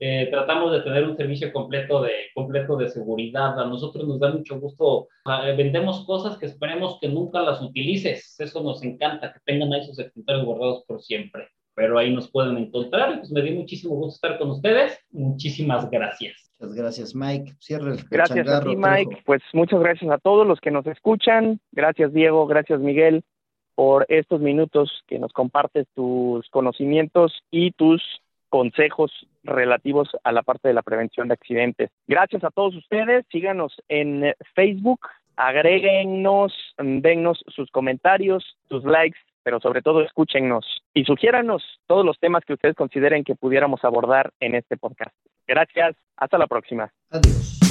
eh, 0.06 0.28
tratamos 0.30 0.74
de 0.74 0.82
tener 0.82 1.08
un 1.08 1.16
servicio 1.16 1.54
completo 1.54 2.02
de, 2.02 2.12
completo 2.34 2.76
de 2.76 2.90
seguridad. 2.90 3.58
A 3.58 3.66
nosotros 3.66 4.06
nos 4.06 4.20
da 4.20 4.34
mucho 4.34 4.60
gusto. 4.60 5.08
Eh, 5.26 5.56
vendemos 5.56 6.06
cosas 6.06 6.38
que 6.38 6.46
esperemos 6.46 6.98
que 7.00 7.08
nunca 7.08 7.42
las 7.42 7.62
utilices. 7.62 8.36
Eso 8.38 8.62
nos 8.62 8.84
encanta, 8.84 9.32
que 9.32 9.40
tengan 9.46 9.72
ahí 9.72 9.86
sus 9.86 9.98
extintores 9.98 10.44
guardados 10.44 10.84
por 10.86 11.02
siempre. 11.02 11.48
Pero 11.74 11.98
ahí 11.98 12.14
nos 12.14 12.30
pueden 12.30 12.58
encontrar. 12.58 13.20
Pues 13.20 13.32
me 13.32 13.42
dio 13.44 13.54
muchísimo 13.54 13.96
gusto 13.96 14.16
estar 14.16 14.38
con 14.38 14.50
ustedes. 14.50 15.00
Muchísimas 15.12 15.90
gracias. 15.90 16.52
Muchas 16.60 16.76
gracias, 16.76 17.16
Mike. 17.16 17.54
Cierre 17.60 17.94
el 17.94 18.04
Gracias 18.12 18.50
a 18.50 18.62
ti, 18.62 18.76
Mike. 18.76 19.24
Pues 19.26 19.42
muchas 19.54 19.80
gracias 19.80 20.12
a 20.12 20.18
todos 20.18 20.46
los 20.46 20.60
que 20.60 20.72
nos 20.72 20.86
escuchan. 20.86 21.62
Gracias, 21.72 22.12
Diego. 22.12 22.46
Gracias, 22.46 22.82
Miguel, 22.82 23.24
por 23.74 24.06
estos 24.10 24.42
minutos 24.42 24.92
que 25.08 25.18
nos 25.18 25.32
compartes 25.32 25.88
tus 25.96 26.50
conocimientos 26.50 27.32
y 27.52 27.72
tus 27.72 28.02
consejos 28.54 29.12
relativos 29.44 30.10
a 30.24 30.32
la 30.32 30.44
parte 30.44 30.68
de 30.68 30.76
la 30.76 30.84
prevención 30.84 31.28
de 31.28 31.34
accidentes. 31.34 31.90
Gracias 32.08 32.44
a 32.44 32.52
todos 32.52 32.76
ustedes, 32.76 33.26
síganos 33.32 33.74
en 33.90 34.36
Facebook, 34.54 35.00
agréguennos, 35.36 36.54
dennos 36.78 37.44
sus 37.48 37.72
comentarios, 37.72 38.56
sus 38.70 38.84
likes, 38.84 39.18
pero 39.42 39.60
sobre 39.60 39.82
todo 39.82 40.04
escúchennos 40.04 40.84
y 40.94 41.04
sugiéranos 41.04 41.64
todos 41.88 42.06
los 42.06 42.20
temas 42.20 42.46
que 42.46 42.54
ustedes 42.54 42.76
consideren 42.76 43.24
que 43.24 43.34
pudiéramos 43.34 43.84
abordar 43.84 44.30
en 44.40 44.54
este 44.54 44.78
podcast. 44.78 45.16
Gracias, 45.48 45.96
hasta 46.16 46.38
la 46.38 46.46
próxima. 46.46 46.92
Adiós. 47.10 47.63